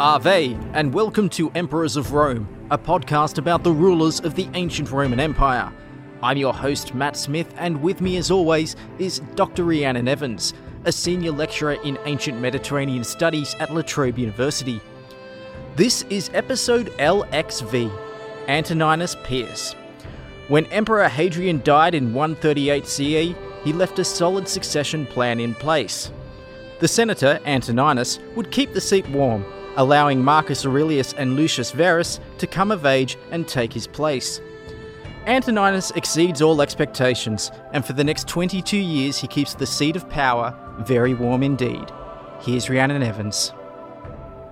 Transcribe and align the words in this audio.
Ave, 0.00 0.56
and 0.74 0.94
welcome 0.94 1.28
to 1.30 1.50
Emperors 1.56 1.96
of 1.96 2.12
Rome, 2.12 2.48
a 2.70 2.78
podcast 2.78 3.36
about 3.38 3.64
the 3.64 3.72
rulers 3.72 4.20
of 4.20 4.36
the 4.36 4.48
ancient 4.54 4.92
Roman 4.92 5.18
Empire. 5.18 5.72
I'm 6.22 6.36
your 6.36 6.54
host, 6.54 6.94
Matt 6.94 7.16
Smith, 7.16 7.52
and 7.56 7.82
with 7.82 8.00
me, 8.00 8.16
as 8.16 8.30
always, 8.30 8.76
is 9.00 9.18
Dr. 9.34 9.64
Rhiannon 9.64 10.06
Evans, 10.06 10.54
a 10.84 10.92
senior 10.92 11.32
lecturer 11.32 11.72
in 11.82 11.98
ancient 12.04 12.40
Mediterranean 12.40 13.02
studies 13.02 13.56
at 13.58 13.74
La 13.74 13.82
Trobe 13.82 14.20
University. 14.20 14.80
This 15.74 16.02
is 16.10 16.30
episode 16.32 16.90
LXV 16.98 17.90
Antoninus 18.46 19.16
Pius. 19.24 19.74
When 20.46 20.66
Emperor 20.66 21.08
Hadrian 21.08 21.60
died 21.64 21.96
in 21.96 22.14
138 22.14 22.86
CE, 22.86 23.34
he 23.64 23.72
left 23.72 23.98
a 23.98 24.04
solid 24.04 24.46
succession 24.46 25.06
plan 25.06 25.40
in 25.40 25.56
place. 25.56 26.12
The 26.78 26.86
senator, 26.86 27.40
Antoninus, 27.44 28.20
would 28.36 28.52
keep 28.52 28.72
the 28.72 28.80
seat 28.80 29.08
warm 29.08 29.44
allowing 29.78 30.22
Marcus 30.22 30.66
Aurelius 30.66 31.14
and 31.14 31.36
Lucius 31.36 31.70
Verus 31.70 32.20
to 32.38 32.46
come 32.46 32.70
of 32.70 32.84
age 32.84 33.16
and 33.30 33.48
take 33.48 33.72
his 33.72 33.86
place. 33.86 34.40
Antoninus 35.26 35.92
exceeds 35.92 36.42
all 36.42 36.60
expectations, 36.60 37.50
and 37.72 37.84
for 37.84 37.92
the 37.92 38.04
next 38.04 38.26
22 38.28 38.76
years 38.76 39.18
he 39.18 39.26
keeps 39.26 39.54
the 39.54 39.66
seat 39.66 39.94
of 39.94 40.08
power 40.08 40.54
very 40.80 41.14
warm 41.14 41.42
indeed. 41.42 41.90
Here's 42.40 42.68
Rhiannon 42.68 43.02
Evans. 43.02 43.52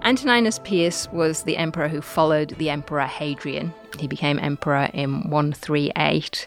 Antoninus 0.03 0.61
Pius 0.61 1.11
was 1.11 1.43
the 1.43 1.56
emperor 1.56 1.89
who 1.89 2.01
followed 2.01 2.51
the 2.59 2.70
emperor 2.70 3.06
Hadrian. 3.06 3.75
He 3.98 4.06
became 4.06 4.39
emperor 4.39 4.89
in 4.95 5.29
138. 5.31 6.47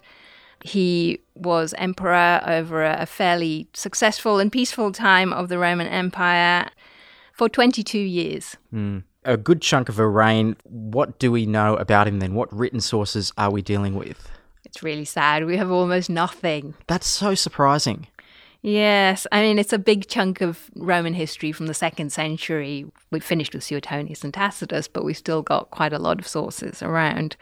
He 0.64 1.20
was 1.36 1.73
emperor 1.78 2.42
over 2.46 2.86
a 2.86 3.06
fairly 3.06 3.68
successful 3.73 4.40
and 4.40 4.52
peaceful 4.52 4.94
time 4.94 5.34
of 5.34 5.50
the 5.50 5.58
Roman 5.58 5.88
Empire 5.88 6.70
for 7.40 7.48
22 7.48 7.98
years. 7.98 8.58
Mm. 8.73 9.04
A 9.23 9.38
good 9.38 9.62
chunk 9.62 9.88
of 9.88 9.98
a 9.98 10.06
reign. 10.06 10.58
What 10.66 11.20
do 11.20 11.32
we 11.32 11.46
know 11.46 11.78
about 11.78 12.06
him 12.06 12.20
then? 12.20 12.34
What 12.34 12.54
written 12.54 12.81
sources 12.81 13.31
are 13.38 13.50
we 13.50 13.62
dealing 13.62 13.96
with? 13.96 14.30
It's 14.66 14.84
really 14.84 15.06
sad. 15.06 15.46
We 15.46 15.56
have 15.56 15.72
almost 15.72 16.09
nothing. 16.09 16.73
That's 16.88 17.08
so 17.08 17.36
surprising. 17.36 18.08
Yes, 18.62 19.26
I 19.31 19.42
mean, 19.42 19.58
it's 19.58 19.72
a 19.72 19.80
big 19.80 20.09
chunk 20.09 20.42
of 20.42 20.70
Roman 20.76 21.14
history 21.14 21.54
from 21.54 21.68
the 21.68 21.73
second 21.73 22.12
century. 22.12 22.86
We 23.09 23.22
finished 23.22 23.53
with 23.53 23.64
Suetonius 23.64 24.26
and 24.26 24.34
Tacitus, 24.34 24.90
but 24.90 25.06
we've 25.06 25.16
still 25.16 25.42
got 25.42 25.72
quite 25.72 25.94
a 25.94 26.00
lot 26.00 26.20
of 26.20 26.28
sources 26.28 26.84
around. 26.84 27.38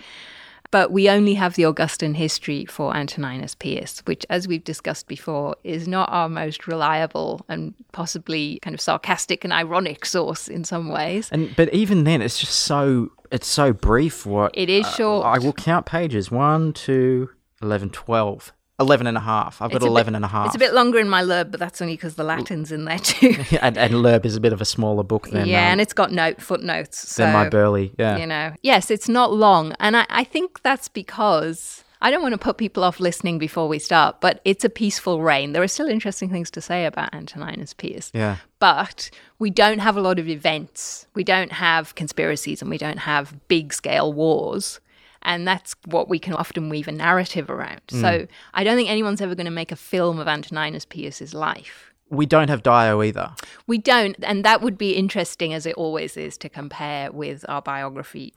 But 0.69 0.91
we 0.91 1.09
only 1.09 1.35
have 1.35 1.55
the 1.55 1.65
Augustan 1.65 2.13
history 2.15 2.65
for 2.65 2.95
Antoninus 2.95 3.55
Pius, 3.55 4.01
which, 4.05 4.25
as 4.29 4.47
we've 4.47 4.63
discussed 4.63 5.07
before, 5.07 5.55
is 5.63 5.87
not 5.87 6.09
our 6.11 6.27
most 6.27 6.67
reliable 6.67 7.45
and 7.47 7.73
possibly 7.93 8.59
kind 8.61 8.73
of 8.73 8.81
sarcastic 8.81 9.43
and 9.43 9.53
ironic 9.53 10.05
source 10.05 10.47
in 10.47 10.63
some 10.63 10.89
ways. 10.89 11.29
And 11.31 11.55
but 11.55 11.73
even 11.73 12.03
then, 12.03 12.21
it's 12.21 12.39
just 12.39 12.59
so 12.59 13.11
it's 13.31 13.47
so 13.47 13.71
brief. 13.71 14.25
What 14.25 14.51
it 14.53 14.69
is 14.69 14.89
short. 14.95 15.25
Uh, 15.25 15.29
I 15.29 15.39
will 15.39 15.53
count 15.53 15.85
pages: 15.85 16.29
one, 16.29 16.73
two, 16.73 17.29
eleven, 17.61 17.89
twelve. 17.89 18.51
11 18.79 19.07
and 19.07 19.17
a 19.17 19.21
half. 19.21 19.61
I've 19.61 19.71
got 19.71 19.81
11 19.81 20.11
bit, 20.11 20.15
and 20.17 20.25
a 20.25 20.27
half. 20.27 20.47
It's 20.47 20.55
a 20.55 20.59
bit 20.59 20.73
longer 20.73 20.99
in 20.99 21.09
my 21.09 21.21
Loeb, 21.21 21.51
but 21.51 21.59
that's 21.59 21.81
only 21.81 21.95
because 21.95 22.15
the 22.15 22.23
Latin's 22.23 22.71
in 22.71 22.85
there 22.85 22.99
too. 22.99 23.35
and, 23.61 23.77
and 23.77 24.01
Loeb 24.01 24.25
is 24.25 24.35
a 24.35 24.39
bit 24.39 24.53
of 24.53 24.61
a 24.61 24.65
smaller 24.65 25.03
book 25.03 25.29
than 25.29 25.47
Yeah, 25.47 25.65
um, 25.65 25.71
and 25.73 25.81
it's 25.81 25.93
got 25.93 26.11
note 26.11 26.41
footnotes. 26.41 27.09
So, 27.09 27.23
than 27.23 27.33
my 27.33 27.49
Birley. 27.49 27.93
Yeah. 27.97 28.17
You 28.17 28.27
know, 28.27 28.53
yes, 28.61 28.91
it's 28.91 29.09
not 29.09 29.33
long. 29.33 29.73
And 29.79 29.97
I, 29.97 30.05
I 30.09 30.23
think 30.23 30.61
that's 30.61 30.89
because 30.89 31.83
I 32.01 32.11
don't 32.11 32.21
want 32.21 32.33
to 32.33 32.37
put 32.37 32.57
people 32.57 32.83
off 32.83 32.99
listening 32.99 33.39
before 33.39 33.67
we 33.67 33.79
start, 33.79 34.21
but 34.21 34.41
it's 34.45 34.63
a 34.63 34.69
peaceful 34.69 35.23
reign. 35.23 35.53
There 35.53 35.63
are 35.63 35.67
still 35.67 35.87
interesting 35.87 36.29
things 36.29 36.51
to 36.51 36.61
say 36.61 36.85
about 36.85 37.13
Antoninus 37.13 37.73
Pius. 37.73 38.11
Yeah. 38.13 38.37
But 38.59 39.09
we 39.39 39.49
don't 39.49 39.79
have 39.79 39.97
a 39.97 40.01
lot 40.01 40.19
of 40.19 40.27
events. 40.27 41.07
We 41.15 41.23
don't 41.23 41.51
have 41.51 41.95
conspiracies 41.95 42.61
and 42.61 42.69
we 42.69 42.77
don't 42.77 42.99
have 42.99 43.35
big 43.47 43.73
scale 43.73 44.13
wars. 44.13 44.79
And 45.27 45.45
that's 45.45 45.75
what 45.85 46.07
we 46.07 46.19
can 46.19 46.33
often 46.33 46.69
weave 46.69 46.87
a 46.87 46.91
narrative 46.91 47.49
around. 47.49 47.81
Mm. 47.89 48.01
So 48.01 48.27
I 48.53 48.63
don't 48.63 48.77
think 48.77 48.89
anyone's 48.89 49.21
ever 49.21 49.35
going 49.35 49.45
to 49.45 49.51
make 49.51 49.73
a 49.73 49.75
film 49.75 50.19
of 50.19 50.27
Antoninus 50.27 50.85
Pius's 50.85 51.33
life. 51.33 51.93
We 52.09 52.25
don't 52.25 52.47
have 52.47 52.63
Dio 52.63 53.03
either. 53.03 53.33
We 53.67 53.77
don't. 53.77 54.15
And 54.23 54.45
that 54.45 54.61
would 54.61 54.77
be 54.77 54.91
interesting, 54.95 55.53
as 55.53 55.65
it 55.65 55.75
always 55.75 56.15
is, 56.15 56.37
to 56.37 56.47
compare 56.47 57.11
with 57.11 57.43
our 57.49 57.61
biography. 57.61 58.33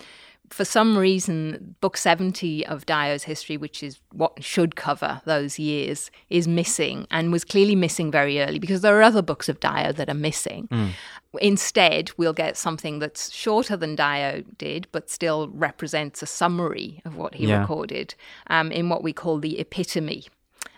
For 0.50 0.64
some 0.64 0.98
reason, 0.98 1.76
Book 1.80 1.96
70 1.96 2.66
of 2.66 2.84
Dio's 2.84 3.22
history, 3.22 3.56
which 3.56 3.84
is 3.84 4.00
what 4.12 4.42
should 4.42 4.74
cover 4.74 5.22
those 5.24 5.60
years, 5.60 6.10
is 6.28 6.48
missing 6.48 7.06
and 7.10 7.30
was 7.30 7.44
clearly 7.44 7.76
missing 7.76 8.10
very 8.10 8.40
early 8.40 8.58
because 8.58 8.80
there 8.80 8.98
are 8.98 9.02
other 9.02 9.22
books 9.22 9.48
of 9.48 9.60
Dio 9.60 9.92
that 9.92 10.08
are 10.08 10.14
missing. 10.14 10.66
Mm. 10.72 10.90
Instead, 11.40 12.10
we'll 12.16 12.32
get 12.32 12.56
something 12.56 12.98
that's 12.98 13.32
shorter 13.32 13.76
than 13.76 13.94
Dio 13.94 14.42
did, 14.58 14.88
but 14.90 15.08
still 15.08 15.48
represents 15.50 16.20
a 16.20 16.26
summary 16.26 17.00
of 17.04 17.16
what 17.16 17.36
he 17.36 17.46
yeah. 17.46 17.60
recorded 17.60 18.16
um, 18.48 18.72
in 18.72 18.88
what 18.88 19.04
we 19.04 19.12
call 19.12 19.38
the 19.38 19.60
epitome. 19.60 20.26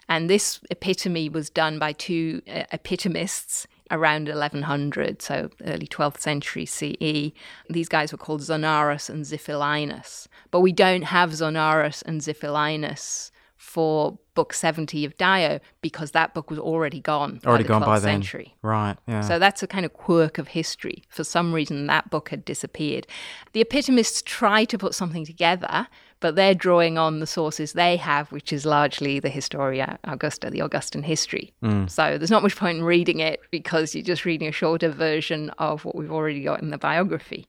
And 0.06 0.28
this 0.28 0.60
epitome 0.70 1.30
was 1.30 1.48
done 1.48 1.78
by 1.78 1.92
two 1.92 2.42
uh, 2.46 2.64
epitomists 2.72 3.66
around 3.92 4.28
1100, 4.28 5.22
so 5.22 5.50
early 5.64 5.86
12th 5.86 6.18
century 6.18 6.66
CE. 6.66 7.32
These 7.70 7.88
guys 7.88 8.10
were 8.10 8.18
called 8.18 8.40
Zonaras 8.40 9.08
and 9.08 9.24
Xiphilinus. 9.24 10.26
But 10.50 10.60
we 10.60 10.72
don't 10.72 11.02
have 11.02 11.30
Zonaras 11.30 12.02
and 12.04 12.20
Xiphilinus 12.20 13.30
for 13.56 14.18
book 14.34 14.52
70 14.52 15.04
of 15.04 15.16
Dio 15.16 15.60
because 15.82 16.10
that 16.10 16.34
book 16.34 16.50
was 16.50 16.58
already 16.58 17.00
gone 17.00 17.40
already 17.46 17.62
by 17.62 17.68
gone 17.68 17.82
by 17.82 17.98
century. 18.00 18.56
then 18.60 18.70
right 18.70 18.96
yeah 19.06 19.20
so 19.20 19.38
that's 19.38 19.62
a 19.62 19.68
kind 19.68 19.86
of 19.86 19.92
quirk 19.92 20.36
of 20.36 20.48
history 20.48 21.04
for 21.08 21.22
some 21.22 21.52
reason 21.52 21.86
that 21.86 22.10
book 22.10 22.30
had 22.30 22.44
disappeared 22.44 23.06
the 23.52 23.60
epitomists 23.60 24.20
try 24.20 24.64
to 24.64 24.76
put 24.76 24.94
something 24.96 25.24
together 25.24 25.86
but 26.22 26.34
they're 26.36 26.54
drawing 26.54 26.96
on 26.96 27.20
the 27.20 27.26
sources 27.26 27.74
they 27.74 27.96
have 27.96 28.32
which 28.32 28.52
is 28.52 28.64
largely 28.64 29.20
the 29.20 29.28
historia 29.28 29.98
augusta 30.04 30.48
the 30.48 30.62
augustan 30.62 31.02
history 31.02 31.52
mm. 31.62 31.90
so 31.90 32.16
there's 32.16 32.30
not 32.30 32.42
much 32.42 32.56
point 32.56 32.78
in 32.78 32.84
reading 32.84 33.18
it 33.18 33.40
because 33.50 33.94
you're 33.94 34.02
just 34.02 34.24
reading 34.24 34.48
a 34.48 34.52
shorter 34.52 34.88
version 34.88 35.50
of 35.58 35.84
what 35.84 35.94
we've 35.94 36.12
already 36.12 36.42
got 36.42 36.62
in 36.62 36.70
the 36.70 36.78
biography 36.78 37.46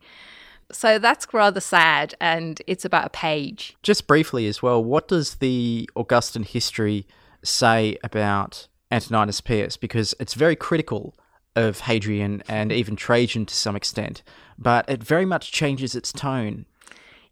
so 0.74 0.98
that's 0.98 1.28
rather 1.34 1.60
sad, 1.60 2.16
and 2.20 2.62
it's 2.68 2.86
about 2.86 3.06
a 3.06 3.10
page. 3.10 3.78
Just 3.84 4.08
briefly 4.08 4.48
as 4.48 4.62
well, 4.62 4.84
what 4.84 5.08
does 5.08 5.36
the 5.36 5.90
Augustan 5.96 6.44
history 6.44 7.06
say 7.44 7.98
about 8.04 8.68
Antoninus 8.92 9.42
Pius? 9.42 9.78
Because 9.78 10.16
it's 10.20 10.34
very 10.34 10.56
critical 10.56 11.16
of 11.56 11.82
Hadrian 11.82 12.42
and 12.48 12.72
even 12.72 12.96
Trajan 12.96 13.46
to 13.46 13.54
some 13.54 13.76
extent, 13.76 14.24
but 14.58 14.90
it 14.90 15.04
very 15.04 15.26
much 15.26 15.52
changes 15.52 15.96
its 15.96 16.12
tone. 16.12 16.66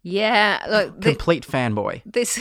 Yeah, 0.04 0.64
look, 0.68 1.00
complete 1.00 1.46
fanboy. 1.46 2.02
This, 2.04 2.40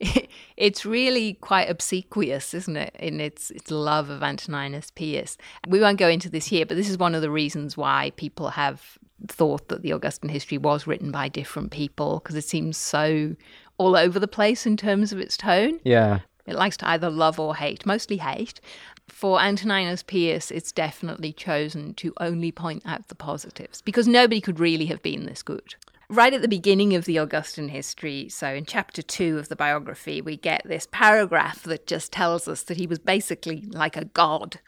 it's 0.56 0.84
really 0.84 1.34
quite 1.34 1.70
obsequious, 1.70 2.52
isn't 2.52 2.76
it? 2.76 2.96
In 2.98 3.20
its 3.20 3.50
its 3.52 3.70
love 3.70 4.10
of 4.10 4.22
Antoninus 4.22 4.90
Pius. 4.90 5.36
We 5.68 5.80
won't 5.80 5.98
go 5.98 6.08
into 6.08 6.28
this 6.28 6.46
here, 6.46 6.66
but 6.66 6.76
this 6.76 6.90
is 6.90 6.98
one 6.98 7.14
of 7.14 7.22
the 7.22 7.30
reasons 7.30 7.76
why 7.76 8.12
people 8.16 8.50
have 8.50 8.98
thought 9.28 9.68
that 9.68 9.82
the 9.82 9.92
Augustan 9.92 10.28
history 10.28 10.58
was 10.58 10.84
written 10.86 11.12
by 11.12 11.28
different 11.28 11.70
people 11.70 12.18
because 12.18 12.34
it 12.34 12.44
seems 12.44 12.76
so 12.76 13.36
all 13.78 13.96
over 13.96 14.18
the 14.18 14.28
place 14.28 14.66
in 14.66 14.76
terms 14.76 15.12
of 15.12 15.20
its 15.20 15.36
tone. 15.36 15.78
Yeah. 15.84 16.20
It 16.46 16.56
likes 16.56 16.76
to 16.78 16.88
either 16.88 17.08
love 17.08 17.38
or 17.38 17.54
hate, 17.54 17.86
mostly 17.86 18.16
hate. 18.16 18.60
For 19.08 19.40
Antoninus 19.40 20.02
Pius, 20.02 20.50
it's 20.50 20.72
definitely 20.72 21.32
chosen 21.32 21.94
to 21.94 22.12
only 22.18 22.50
point 22.50 22.82
out 22.84 23.06
the 23.06 23.14
positives 23.14 23.80
because 23.80 24.08
nobody 24.08 24.40
could 24.40 24.58
really 24.58 24.86
have 24.86 25.02
been 25.02 25.26
this 25.26 25.42
good. 25.42 25.76
Right 26.12 26.34
at 26.34 26.42
the 26.42 26.46
beginning 26.46 26.94
of 26.94 27.06
the 27.06 27.18
Augustan 27.18 27.70
history, 27.70 28.28
so 28.28 28.48
in 28.48 28.66
chapter 28.66 29.00
two 29.00 29.38
of 29.38 29.48
the 29.48 29.56
biography, 29.56 30.20
we 30.20 30.36
get 30.36 30.60
this 30.66 30.86
paragraph 30.92 31.62
that 31.62 31.86
just 31.86 32.12
tells 32.12 32.46
us 32.46 32.64
that 32.64 32.76
he 32.76 32.86
was 32.86 32.98
basically 32.98 33.62
like 33.70 33.96
a 33.96 34.04
god. 34.04 34.60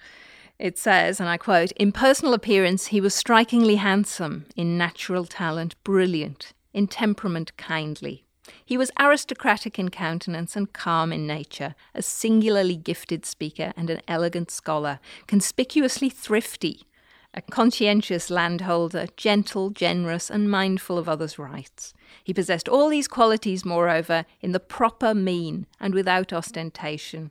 It 0.59 0.79
says, 0.79 1.21
and 1.21 1.29
I 1.29 1.37
quote, 1.37 1.71
In 1.73 1.93
personal 1.93 2.33
appearance, 2.33 2.87
he 2.87 3.01
was 3.03 3.13
strikingly 3.15 3.75
handsome, 3.75 4.47
in 4.57 4.79
natural 4.79 5.27
talent, 5.27 5.75
brilliant, 5.85 6.55
in 6.73 6.87
temperament, 6.87 7.55
kindly. 7.59 8.25
He 8.65 8.79
was 8.79 8.91
aristocratic 8.99 9.79
in 9.79 9.91
countenance 9.91 10.57
and 10.57 10.73
calm 10.73 11.13
in 11.13 11.27
nature, 11.27 11.75
a 11.95 12.01
singularly 12.01 12.77
gifted 12.77 13.27
speaker 13.27 13.75
and 13.77 13.91
an 13.91 14.01
elegant 14.09 14.51
scholar, 14.51 14.99
conspicuously 15.27 16.09
thrifty, 16.09 16.87
a 17.35 17.43
conscientious 17.43 18.31
landholder, 18.31 19.07
gentle, 19.17 19.71
generous, 19.71 20.31
and 20.31 20.51
mindful 20.51 20.97
of 20.97 21.09
others' 21.09 21.39
rights. 21.39 21.93
He 22.23 22.33
possessed 22.33 22.69
all 22.69 22.89
these 22.89 23.09
qualities, 23.09 23.65
moreover, 23.65 24.25
in 24.41 24.53
the 24.53 24.61
proper 24.61 25.15
mean 25.15 25.67
and 25.79 25.93
without 25.93 26.33
ostentation 26.33 27.31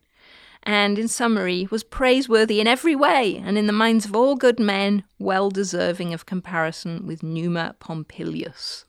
and, 0.63 0.97
in 0.97 1.07
summary, 1.07 1.67
was 1.69 1.83
praiseworthy 1.83 2.59
in 2.59 2.67
every 2.67 2.95
way, 2.95 3.41
and 3.45 3.57
in 3.57 3.67
the 3.67 3.73
minds 3.73 4.05
of 4.05 4.15
all 4.15 4.35
good 4.35 4.59
men, 4.59 5.03
well 5.19 5.49
deserving 5.49 6.13
of 6.13 6.25
comparison 6.25 7.05
with 7.05 7.21
Numa 7.21 7.75
Pompilius. 7.79 8.85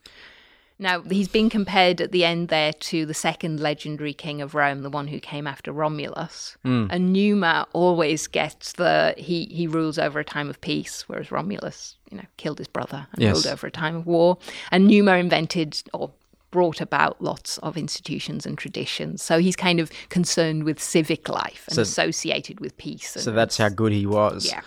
Now, 0.78 1.02
he's 1.02 1.28
been 1.28 1.48
compared 1.50 2.00
at 2.00 2.10
the 2.10 2.24
end 2.24 2.48
there 2.48 2.72
to 2.72 3.06
the 3.06 3.14
second 3.14 3.60
legendary 3.60 4.12
king 4.12 4.42
of 4.42 4.54
Rome, 4.56 4.82
the 4.82 4.90
one 4.90 5.06
who 5.06 5.20
came 5.20 5.46
after 5.46 5.70
Romulus. 5.72 6.56
Hmm. 6.64 6.86
And 6.90 7.12
Numa 7.12 7.66
always 7.72 8.26
gets 8.26 8.72
the 8.72 9.14
he 9.16 9.46
he 9.46 9.66
rules 9.68 9.98
over 9.98 10.18
a 10.18 10.24
time 10.24 10.50
of 10.50 10.60
peace, 10.60 11.04
whereas 11.06 11.30
Romulus, 11.30 11.96
you 12.10 12.16
know, 12.16 12.24
killed 12.38 12.58
his 12.58 12.66
brother 12.68 13.06
and 13.12 13.22
Yes. 13.22 13.34
ruled 13.34 13.46
over 13.46 13.66
a 13.68 13.70
time 13.70 13.94
of 13.94 14.06
war. 14.06 14.38
And 14.72 14.88
Numa 14.88 15.12
invented 15.12 15.80
or 15.92 16.10
brought 16.50 16.80
about 16.80 17.20
lots 17.20 17.58
of 17.58 17.76
institutions 17.76 18.46
and 18.46 18.56
traditions. 18.56 19.22
So 19.22 19.38
he's 19.38 19.56
kind 19.56 19.80
of 19.80 19.90
concerned 20.08 20.62
with 20.64 20.80
civic 20.80 21.28
life 21.28 21.64
and 21.68 21.74
So- 21.76 21.82
associated 21.82 22.60
with 22.60 22.76
peace. 22.76 23.14
And 23.16 23.24
So 23.24 23.32
that's 23.32 23.58
how 23.58 23.68
good 23.68 23.92
he 23.92 24.06
was. 24.06 24.46
Yeah. 24.46 24.60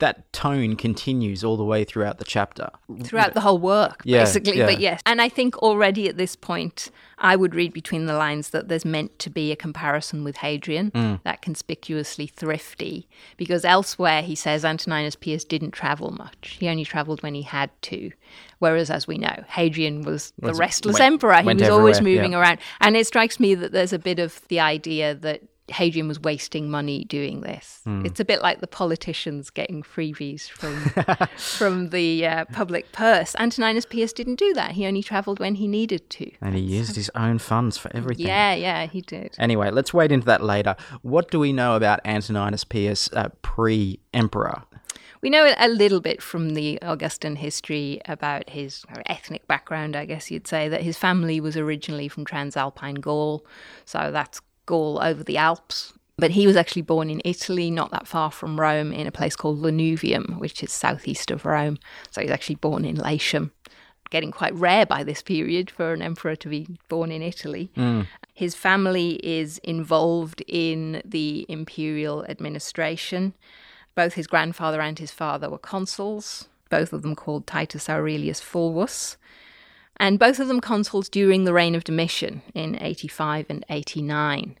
That 0.00 0.30
tone 0.32 0.76
continues 0.76 1.44
all 1.44 1.56
the 1.56 1.64
way 1.64 1.84
throughout 1.84 2.18
the 2.18 2.24
chapter. 2.24 2.70
throughout 3.04 3.34
the 3.34 3.40
whole 3.40 3.58
work, 3.58 4.02
Yeah, 4.04 4.20
basically. 4.24 4.58
yeah. 4.58 4.66
But 4.66 4.80
yes, 4.80 5.00
and 5.06 5.22
I 5.22 5.28
think 5.28 5.56
already 5.58 6.08
at 6.08 6.16
this 6.16 6.34
point, 6.36 6.90
I 7.18 7.36
would 7.36 7.54
read 7.54 7.72
between 7.72 8.06
the 8.06 8.14
lines 8.14 8.50
that 8.50 8.68
there's 8.68 8.84
meant 8.84 9.18
to 9.20 9.30
be 9.30 9.52
a 9.52 9.56
comparison 9.56 10.24
with 10.24 10.38
Hadrian, 10.38 10.90
Mm. 10.90 11.22
that 11.22 11.42
conspicuously 11.42 12.26
thrifty, 12.26 13.08
because 13.36 13.64
elsewhere 13.64 14.22
he 14.22 14.34
says 14.34 14.64
Antoninus 14.64 15.16
Pius 15.16 15.44
didn't 15.44 15.72
travel 15.72 16.10
much. 16.10 16.56
He 16.58 16.68
only 16.68 16.84
travelled 16.84 17.22
when 17.22 17.34
he 17.34 17.42
had 17.42 17.70
to. 17.82 18.10
Whereas, 18.58 18.90
as 18.90 19.06
we 19.06 19.16
know, 19.18 19.44
Hadrian 19.48 20.02
was 20.02 20.32
the 20.38 20.48
Was- 20.48 20.58
restless 20.58 20.94
went- 20.94 21.04
emperor. 21.12 21.36
He 21.42 21.54
was 21.54 21.68
always 21.68 22.00
moving 22.00 22.32
yeah. 22.32 22.40
around. 22.40 22.58
And 22.80 22.96
it 22.96 23.06
strikes 23.06 23.38
me 23.38 23.54
that 23.54 23.72
there's 23.72 23.92
a 23.92 23.98
bit 23.98 24.18
of 24.18 24.40
the 24.48 24.60
idea 24.60 25.14
that 25.14 25.42
Hadrian 25.70 26.08
was 26.08 26.20
wasting 26.20 26.70
money 26.70 27.04
doing 27.04 27.40
this. 27.40 27.80
Hmm. 27.84 28.04
It's 28.04 28.20
a 28.20 28.24
bit 28.24 28.42
like 28.42 28.60
the 28.60 28.66
politicians 28.66 29.50
getting 29.50 29.82
freebies 29.82 30.48
from 30.48 30.76
from 31.36 31.90
the 31.90 32.26
uh, 32.26 32.44
public 32.46 32.92
purse. 32.92 33.34
Antoninus 33.38 33.86
Pius 33.86 34.12
didn't 34.12 34.36
do 34.38 34.52
that. 34.54 34.72
He 34.72 34.86
only 34.86 35.02
travelled 35.02 35.40
when 35.40 35.56
he 35.56 35.66
needed 35.66 36.08
to. 36.10 36.30
And 36.40 36.54
he 36.54 36.60
used 36.60 36.96
his 36.96 37.10
own 37.14 37.38
funds 37.38 37.78
for 37.78 37.90
everything. 37.94 38.26
Yeah, 38.26 38.54
yeah, 38.54 38.86
he 38.86 39.00
did. 39.00 39.34
Anyway, 39.38 39.70
let's 39.70 39.94
wade 39.94 40.12
into 40.12 40.26
that 40.26 40.42
later. 40.42 40.76
What 41.02 41.30
do 41.30 41.38
we 41.38 41.52
know 41.52 41.76
about 41.76 42.00
Antoninus 42.04 42.64
Pius 42.64 43.10
uh, 43.12 43.28
pre 43.42 44.00
emperor? 44.12 44.62
We 45.22 45.28
know 45.28 45.52
a 45.58 45.68
little 45.68 46.00
bit 46.00 46.22
from 46.22 46.54
the 46.54 46.80
Augustan 46.80 47.36
history 47.36 48.00
about 48.06 48.48
his 48.48 48.86
ethnic 49.04 49.46
background, 49.46 49.94
I 49.94 50.06
guess 50.06 50.30
you'd 50.30 50.46
say, 50.46 50.68
that 50.70 50.82
his 50.82 50.96
family 50.96 51.40
was 51.40 51.58
originally 51.58 52.08
from 52.08 52.24
Transalpine 52.24 53.02
Gaul. 53.02 53.44
So 53.84 54.10
that's 54.10 54.40
Gaul 54.70 55.00
over 55.02 55.24
the 55.24 55.36
Alps. 55.36 55.92
But 56.16 56.32
he 56.32 56.46
was 56.46 56.56
actually 56.56 56.82
born 56.82 57.10
in 57.10 57.22
Italy, 57.24 57.70
not 57.70 57.90
that 57.92 58.06
far 58.06 58.30
from 58.30 58.60
Rome, 58.60 58.92
in 58.92 59.06
a 59.06 59.12
place 59.12 59.34
called 59.34 59.60
Lanuvium, 59.62 60.38
which 60.38 60.62
is 60.62 60.70
southeast 60.70 61.30
of 61.30 61.46
Rome. 61.46 61.78
So 62.10 62.20
he's 62.20 62.30
actually 62.30 62.56
born 62.56 62.84
in 62.84 62.96
Latium. 62.96 63.52
Getting 64.10 64.30
quite 64.30 64.54
rare 64.54 64.84
by 64.84 65.02
this 65.02 65.22
period 65.22 65.70
for 65.70 65.94
an 65.94 66.02
emperor 66.02 66.36
to 66.36 66.48
be 66.48 66.66
born 66.88 67.10
in 67.10 67.22
Italy. 67.22 67.70
Mm. 67.76 68.06
His 68.34 68.54
family 68.54 69.12
is 69.22 69.58
involved 69.58 70.42
in 70.46 71.00
the 71.04 71.46
imperial 71.48 72.24
administration. 72.26 73.34
Both 73.94 74.14
his 74.14 74.26
grandfather 74.26 74.80
and 74.80 74.98
his 74.98 75.10
father 75.10 75.48
were 75.48 75.58
consuls, 75.58 76.48
both 76.68 76.92
of 76.92 77.02
them 77.02 77.16
called 77.16 77.46
Titus 77.46 77.88
Aurelius 77.88 78.40
Fulvus, 78.40 79.16
and 79.96 80.18
both 80.18 80.38
of 80.38 80.48
them 80.48 80.60
consuls 80.60 81.08
during 81.08 81.44
the 81.44 81.52
reign 81.52 81.74
of 81.74 81.84
Domitian 81.84 82.42
in 82.54 82.78
85 82.80 83.46
and 83.48 83.64
89. 83.68 84.56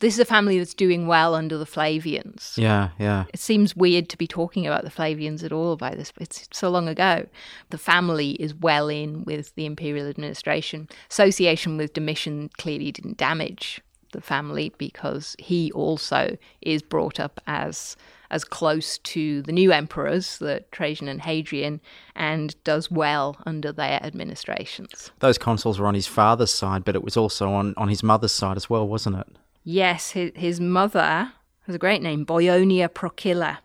This 0.00 0.14
is 0.14 0.20
a 0.20 0.24
family 0.24 0.58
that's 0.58 0.74
doing 0.74 1.08
well 1.08 1.34
under 1.34 1.58
the 1.58 1.66
Flavians. 1.66 2.56
Yeah, 2.56 2.90
yeah. 3.00 3.24
It 3.32 3.40
seems 3.40 3.74
weird 3.74 4.08
to 4.10 4.16
be 4.16 4.28
talking 4.28 4.66
about 4.66 4.84
the 4.84 4.90
Flavians 4.90 5.42
at 5.42 5.52
all 5.52 5.76
by 5.76 5.94
this. 5.94 6.12
It's 6.20 6.48
so 6.52 6.70
long 6.70 6.86
ago. 6.88 7.26
The 7.70 7.78
family 7.78 8.32
is 8.32 8.54
well 8.54 8.88
in 8.88 9.24
with 9.24 9.54
the 9.56 9.66
imperial 9.66 10.06
administration. 10.06 10.88
Association 11.10 11.76
with 11.76 11.94
Domitian 11.94 12.50
clearly 12.58 12.92
didn't 12.92 13.16
damage 13.16 13.80
the 14.12 14.20
family 14.20 14.72
because 14.78 15.36
he 15.38 15.72
also 15.72 16.36
is 16.62 16.80
brought 16.82 17.20
up 17.20 17.40
as 17.46 17.96
as 18.30 18.44
close 18.44 18.98
to 18.98 19.40
the 19.42 19.52
new 19.52 19.72
emperors, 19.72 20.36
the 20.36 20.62
Trajan 20.70 21.08
and 21.08 21.22
Hadrian, 21.22 21.80
and 22.14 22.62
does 22.62 22.90
well 22.90 23.36
under 23.46 23.72
their 23.72 24.04
administrations. 24.04 25.10
Those 25.20 25.38
consuls 25.38 25.80
were 25.80 25.86
on 25.86 25.94
his 25.94 26.06
father's 26.06 26.52
side, 26.52 26.84
but 26.84 26.94
it 26.94 27.02
was 27.02 27.16
also 27.16 27.50
on, 27.50 27.72
on 27.78 27.88
his 27.88 28.02
mother's 28.02 28.32
side 28.32 28.58
as 28.58 28.68
well, 28.68 28.86
wasn't 28.86 29.16
it? 29.16 29.26
Yes, 29.70 30.12
his, 30.12 30.32
his 30.34 30.60
mother 30.62 31.34
has 31.66 31.74
a 31.74 31.78
great 31.78 32.00
name, 32.00 32.24
Boionia 32.24 32.88
Procilla, 32.88 33.58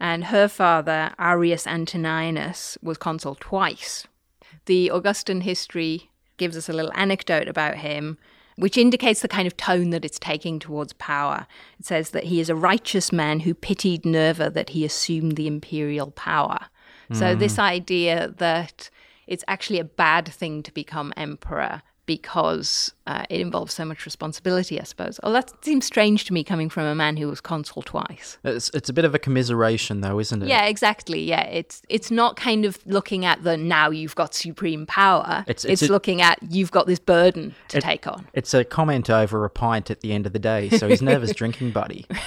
and 0.00 0.24
her 0.24 0.48
father, 0.48 1.14
Arrius 1.20 1.68
Antoninus, 1.68 2.76
was 2.82 2.98
consul 2.98 3.36
twice. 3.36 4.08
The 4.64 4.90
Augustan 4.90 5.42
history 5.42 6.10
gives 6.36 6.56
us 6.56 6.68
a 6.68 6.72
little 6.72 6.90
anecdote 6.96 7.46
about 7.46 7.76
him, 7.76 8.18
which 8.56 8.76
indicates 8.76 9.20
the 9.20 9.28
kind 9.28 9.46
of 9.46 9.56
tone 9.56 9.90
that 9.90 10.04
it's 10.04 10.18
taking 10.18 10.58
towards 10.58 10.94
power. 10.94 11.46
It 11.78 11.86
says 11.86 12.10
that 12.10 12.24
he 12.24 12.40
is 12.40 12.50
a 12.50 12.56
righteous 12.56 13.12
man 13.12 13.38
who 13.38 13.54
pitied 13.54 14.04
Nerva 14.04 14.50
that 14.50 14.70
he 14.70 14.84
assumed 14.84 15.36
the 15.36 15.46
imperial 15.46 16.10
power. 16.10 16.58
So, 17.12 17.36
this 17.36 17.54
hmm. 17.54 17.60
idea 17.60 18.34
that 18.38 18.90
it's 19.28 19.44
actually 19.46 19.78
a 19.78 19.84
bad 19.84 20.26
thing 20.26 20.64
to 20.64 20.74
become 20.74 21.12
emperor 21.16 21.82
because 22.06 22.92
uh, 23.06 23.24
it 23.28 23.40
involves 23.40 23.74
so 23.74 23.84
much 23.84 24.04
responsibility, 24.06 24.80
I 24.80 24.84
suppose. 24.84 25.20
Oh, 25.22 25.32
that 25.32 25.52
seems 25.64 25.84
strange 25.84 26.24
to 26.26 26.32
me 26.32 26.42
coming 26.44 26.68
from 26.70 26.84
a 26.84 26.94
man 26.94 27.16
who 27.16 27.28
was 27.28 27.40
consul 27.40 27.82
twice. 27.82 28.38
It's, 28.44 28.70
it's 28.70 28.88
a 28.88 28.92
bit 28.92 29.04
of 29.04 29.14
a 29.14 29.18
commiseration, 29.18 30.00
though, 30.00 30.18
isn't 30.20 30.42
it? 30.42 30.48
Yeah, 30.48 30.64
exactly. 30.66 31.20
Yeah, 31.22 31.42
it's 31.42 31.82
it's 31.88 32.10
not 32.10 32.36
kind 32.36 32.64
of 32.64 32.78
looking 32.86 33.24
at 33.24 33.42
the 33.44 33.56
now 33.56 33.90
you've 33.90 34.14
got 34.14 34.34
supreme 34.34 34.86
power. 34.86 35.44
It's- 35.48 35.64
It's, 35.64 35.82
it's 35.82 35.90
a- 35.90 35.92
looking 35.92 36.22
at 36.22 36.38
you've 36.48 36.70
got 36.70 36.86
this 36.86 36.98
burden 36.98 37.54
to 37.68 37.80
take 37.80 38.06
on. 38.06 38.26
It's 38.34 38.54
a 38.54 38.64
comment 38.64 39.10
over 39.10 39.44
a 39.44 39.50
pint 39.50 39.90
at 39.90 40.00
the 40.00 40.12
end 40.12 40.26
of 40.26 40.32
the 40.32 40.38
day, 40.38 40.68
so 40.70 40.88
he's 40.88 41.02
nervous 41.02 41.32
drinking 41.34 41.72
buddy. 41.72 42.06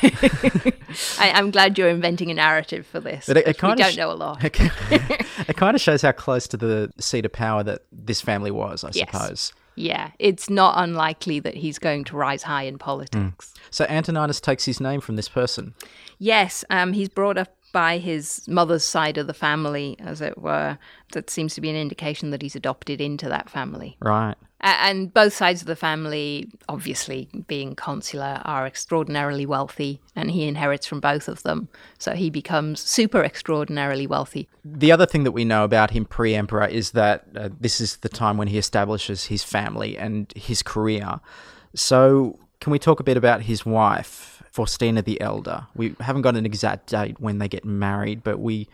I, 1.20 1.32
I'm 1.34 1.52
glad 1.52 1.78
you're 1.78 1.90
inventing 1.90 2.32
a 2.32 2.34
narrative 2.34 2.86
for 2.86 3.00
this. 3.00 3.26
But 3.28 3.38
it- 3.38 3.48
it 3.48 3.58
'cause 3.58 3.76
we 3.78 3.84
kinda 3.84 3.84
don't 3.84 3.98
know 3.98 4.12
a 4.12 4.16
lot. 4.16 4.44
it 4.44 4.54
kind 5.56 5.76
of 5.76 5.82
shows 5.82 6.02
how 6.02 6.12
close 6.12 6.48
to 6.50 6.58
the 6.58 6.92
seat 7.00 7.26
of 7.26 7.32
power 7.34 7.64
that 7.64 7.84
this 7.92 8.22
family 8.22 8.52
was, 8.52 8.84
I 8.84 8.90
Yes. 8.94 9.12
suppose. 9.12 9.54
Yeah, 9.80 10.12
it's 10.20 10.50
not 10.50 10.76
unlikely 10.78 11.40
that 11.40 11.56
he's 11.56 11.80
going 11.80 12.04
to 12.06 12.18
rise 12.18 12.44
high 12.44 12.64
in 12.64 12.78
politics. 12.78 13.54
So 13.72 13.86
Antoninus 13.86 14.42
takes 14.42 14.66
his 14.66 14.82
name 14.82 15.00
from 15.00 15.16
this 15.16 15.30
person. 15.30 15.74
Yes, 16.18 16.66
um, 16.70 16.92
he's 16.94 17.08
brought 17.08 17.38
up 17.38 17.56
by 17.72 17.98
his 17.98 18.46
mother's 18.48 18.84
side 18.84 19.18
of 19.18 19.28
the 19.28 19.34
family, 19.34 19.96
as 20.00 20.22
it 20.22 20.38
were. 20.38 20.78
That 21.14 21.30
seems 21.30 21.54
to 21.56 21.62
be 21.62 21.70
an 21.70 21.76
indication 21.76 22.32
that 22.32 22.42
he's 22.42 22.56
adopted 22.56 23.00
into 23.00 23.30
that 23.30 23.50
family. 23.50 23.96
Right. 24.02 24.36
And 24.62 25.14
both 25.14 25.34
sides 25.34 25.62
of 25.62 25.68
the 25.68 25.76
family, 25.76 26.50
obviously 26.68 27.30
being 27.48 27.76
consular, 27.76 28.42
are 28.44 28.68
extraordinarily 28.68 29.46
wealthy, 29.46 30.02
and 30.16 30.32
he 30.32 30.48
inherits 30.48 30.86
from 30.86 31.00
both 31.00 31.30
of 31.30 31.44
them. 31.44 31.70
So 31.98 32.12
he 32.12 32.30
becomes 32.30 32.82
super 32.82 33.24
extraordinarily 33.24 34.06
wealthy. 34.06 34.50
The 34.66 34.92
other 34.92 35.06
thing 35.06 35.24
that 35.24 35.32
we 35.32 35.46
know 35.46 35.64
about 35.64 35.92
him 35.92 36.04
pre 36.06 36.36
emperor 36.36 36.68
is 36.68 36.92
that 36.92 37.26
uh, 37.36 37.50
this 37.58 37.80
is 37.80 37.98
the 37.98 38.10
time 38.10 38.38
when 38.38 38.50
he 38.50 38.58
establishes 38.58 39.26
his 39.26 39.44
family 39.44 39.98
and 39.98 40.32
his 40.36 40.62
career. 40.62 41.22
So, 41.74 42.38
can 42.60 42.72
we 42.72 42.80
talk 42.80 43.00
a 43.00 43.04
bit 43.04 43.16
about 43.16 43.44
his 43.44 43.66
wife, 43.66 44.44
Faustina 44.52 45.02
the 45.02 45.22
Elder? 45.22 45.68
We 45.76 45.96
haven't 46.02 46.24
got 46.24 46.36
an 46.36 46.46
exact 46.46 46.88
date 46.88 47.20
when 47.20 47.38
they 47.38 47.48
get 47.48 47.64
married, 47.64 48.24
but 48.24 48.40
we 48.40 48.68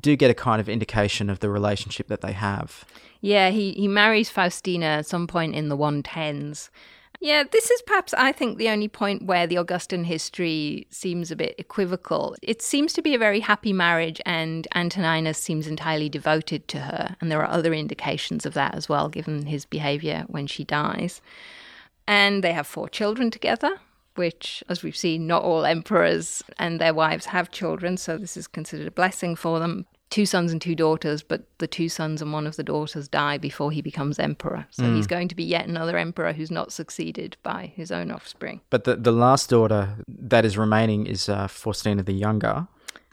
do 0.00 0.16
get 0.16 0.30
a 0.30 0.34
kind 0.34 0.60
of 0.60 0.68
indication 0.68 1.28
of 1.28 1.40
the 1.40 1.50
relationship 1.50 2.08
that 2.08 2.20
they 2.20 2.32
have. 2.32 2.84
Yeah, 3.26 3.50
he, 3.50 3.72
he 3.72 3.88
marries 3.88 4.30
Faustina 4.30 4.86
at 4.86 5.06
some 5.06 5.26
point 5.26 5.56
in 5.56 5.68
the 5.68 5.76
110s. 5.76 6.70
Yeah, 7.18 7.42
this 7.50 7.72
is 7.72 7.82
perhaps, 7.82 8.14
I 8.14 8.30
think, 8.30 8.56
the 8.56 8.68
only 8.68 8.86
point 8.86 9.24
where 9.24 9.48
the 9.48 9.58
Augustan 9.58 10.04
history 10.04 10.86
seems 10.90 11.32
a 11.32 11.36
bit 11.36 11.56
equivocal. 11.58 12.36
It 12.40 12.62
seems 12.62 12.92
to 12.92 13.02
be 13.02 13.16
a 13.16 13.18
very 13.18 13.40
happy 13.40 13.72
marriage, 13.72 14.20
and 14.24 14.68
Antoninus 14.76 15.38
seems 15.38 15.66
entirely 15.66 16.08
devoted 16.08 16.68
to 16.68 16.78
her. 16.78 17.16
And 17.20 17.28
there 17.28 17.42
are 17.42 17.50
other 17.50 17.74
indications 17.74 18.46
of 18.46 18.54
that 18.54 18.76
as 18.76 18.88
well, 18.88 19.08
given 19.08 19.46
his 19.46 19.64
behavior 19.64 20.24
when 20.28 20.46
she 20.46 20.62
dies. 20.62 21.20
And 22.06 22.44
they 22.44 22.52
have 22.52 22.68
four 22.68 22.88
children 22.88 23.32
together, 23.32 23.80
which, 24.14 24.62
as 24.68 24.84
we've 24.84 24.96
seen, 24.96 25.26
not 25.26 25.42
all 25.42 25.64
emperors 25.64 26.44
and 26.60 26.80
their 26.80 26.94
wives 26.94 27.26
have 27.26 27.50
children, 27.50 27.96
so 27.96 28.18
this 28.18 28.36
is 28.36 28.46
considered 28.46 28.86
a 28.86 28.92
blessing 28.92 29.34
for 29.34 29.58
them. 29.58 29.86
Two 30.08 30.24
sons 30.24 30.52
and 30.52 30.62
two 30.62 30.74
daughters, 30.74 31.22
but 31.22 31.46
the 31.58 31.66
two 31.66 31.88
sons 31.88 32.22
and 32.22 32.32
one 32.32 32.46
of 32.46 32.56
the 32.56 32.62
daughters 32.62 33.08
die 33.08 33.38
before 33.38 33.72
he 33.72 33.82
becomes 33.82 34.18
emperor. 34.18 34.66
So 34.70 34.94
he's 34.94 35.06
going 35.06 35.28
to 35.28 35.34
be 35.34 35.42
yet 35.42 35.66
another 35.66 35.98
emperor 35.98 36.32
who's 36.32 36.50
not 36.50 36.72
succeeded 36.72 37.36
by 37.42 37.72
his 37.74 37.90
own 37.90 38.10
offspring. 38.10 38.60
But 38.70 38.84
the, 38.84 38.96
the 38.96 39.12
last 39.12 39.50
daughter 39.50 39.96
that 40.06 40.44
is 40.44 40.56
remaining 40.56 41.06
is 41.06 41.28
uh, 41.28 41.48
Faustina 41.48 42.04
the 42.04 42.12
Younger, 42.12 42.68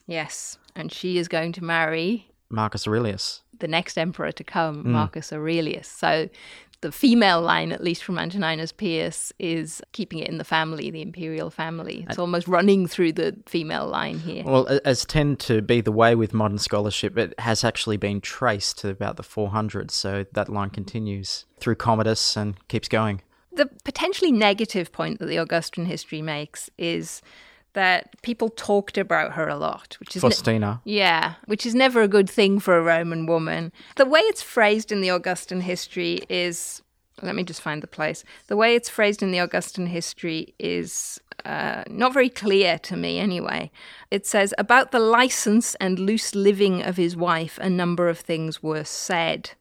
Yes, 0.06 0.58
and 0.76 0.92
she 0.92 1.18
is 1.18 1.28
going 1.28 1.54
to 1.54 1.64
marry 1.64 2.28
Marcus 2.50 2.88
Aurelius. 2.88 3.42
The 3.60 3.68
next 3.68 3.98
emperor 3.98 4.32
to 4.32 4.44
come, 4.44 4.84
mm. 4.84 4.88
Marcus 4.88 5.32
Aurelius. 5.32 5.88
So 5.88 6.30
the 6.84 6.92
female 6.92 7.42
line, 7.42 7.72
at 7.72 7.82
least 7.82 8.04
from 8.04 8.20
Antoninus 8.20 8.74
Pius, 8.74 9.32
is 9.40 9.82
keeping 9.94 10.20
it 10.20 10.28
in 10.28 10.38
the 10.38 10.44
family, 10.44 10.92
the 10.92 11.02
imperial 11.02 11.50
family. 11.50 12.06
It's 12.10 12.20
uh, 12.20 12.22
almost 12.22 12.48
running 12.48 12.88
through 12.88 13.14
the 13.14 13.36
female 13.46 13.88
line 13.88 14.20
here. 14.20 14.44
Well, 14.44 14.68
as 14.84 15.06
tend 15.06 15.40
to 15.42 15.62
be 15.62 15.80
the 15.80 15.94
way 15.94 16.14
with 16.14 16.34
modern 16.34 16.58
scholarship, 16.58 17.18
it 17.18 17.40
has 17.40 17.64
actually 17.64 17.98
been 17.98 18.20
traced 18.20 18.80
to 18.80 18.90
about 18.90 19.16
the 19.16 19.24
400s, 19.24 19.92
so 19.92 20.26
that 20.34 20.50
line 20.50 20.70
continues 20.70 21.46
through 21.58 21.76
Commodus 21.76 22.36
and 22.36 22.56
keeps 22.68 22.90
going. 22.90 23.22
The 23.54 23.70
potentially 23.86 24.32
negative 24.32 24.92
point 24.92 25.20
that 25.20 25.28
the 25.28 25.38
Augustan 25.38 25.86
history 25.86 26.22
makes 26.22 26.70
is 26.78 27.22
that 27.74 28.22
people 28.22 28.50
talked 28.50 28.98
about 28.98 29.34
her 29.34 29.48
a 29.48 29.56
lot, 29.56 29.98
which 30.00 30.16
is 30.16 30.22
Faustina. 30.22 30.82
Ne- 30.86 30.94
yeah, 30.94 31.34
which 31.46 31.66
is 31.66 31.76
never 31.76 32.02
a 32.02 32.08
good 32.08 32.30
thing 32.30 32.60
for 32.60 32.78
a 32.78 32.82
Roman 32.82 33.26
woman. 33.26 33.72
The 33.96 34.06
way 34.06 34.22
it's 34.22 34.44
phrased 34.44 34.92
in 34.92 35.02
the 35.02 35.10
Augustan 35.10 35.62
history 35.62 36.22
is 36.30 36.82
let 37.22 37.36
me 37.36 37.44
just 37.44 37.62
find 37.62 37.82
the 37.84 37.88
place. 37.88 38.24
The 38.48 38.58
way 38.58 38.76
it's 38.76 38.90
phrased 38.90 39.22
in 39.22 39.32
the 39.32 39.40
Augustan 39.40 39.88
history 39.88 40.54
is 40.60 41.20
uh, 41.46 41.84
not 41.90 42.14
very 42.14 42.30
clear 42.30 42.80
to 42.80 42.98
me, 42.98 43.20
anyway. 43.20 43.72
It 44.10 44.26
says, 44.26 44.54
About 44.58 44.92
the 44.92 45.00
license 45.00 45.76
and 45.76 46.00
loose 46.00 46.34
living 46.34 46.82
of 46.82 46.98
his 46.98 47.16
wife, 47.16 47.60
a 47.62 47.70
number 47.70 48.10
of 48.10 48.20
things 48.20 48.64
were 48.64 48.84
said, 48.84 49.52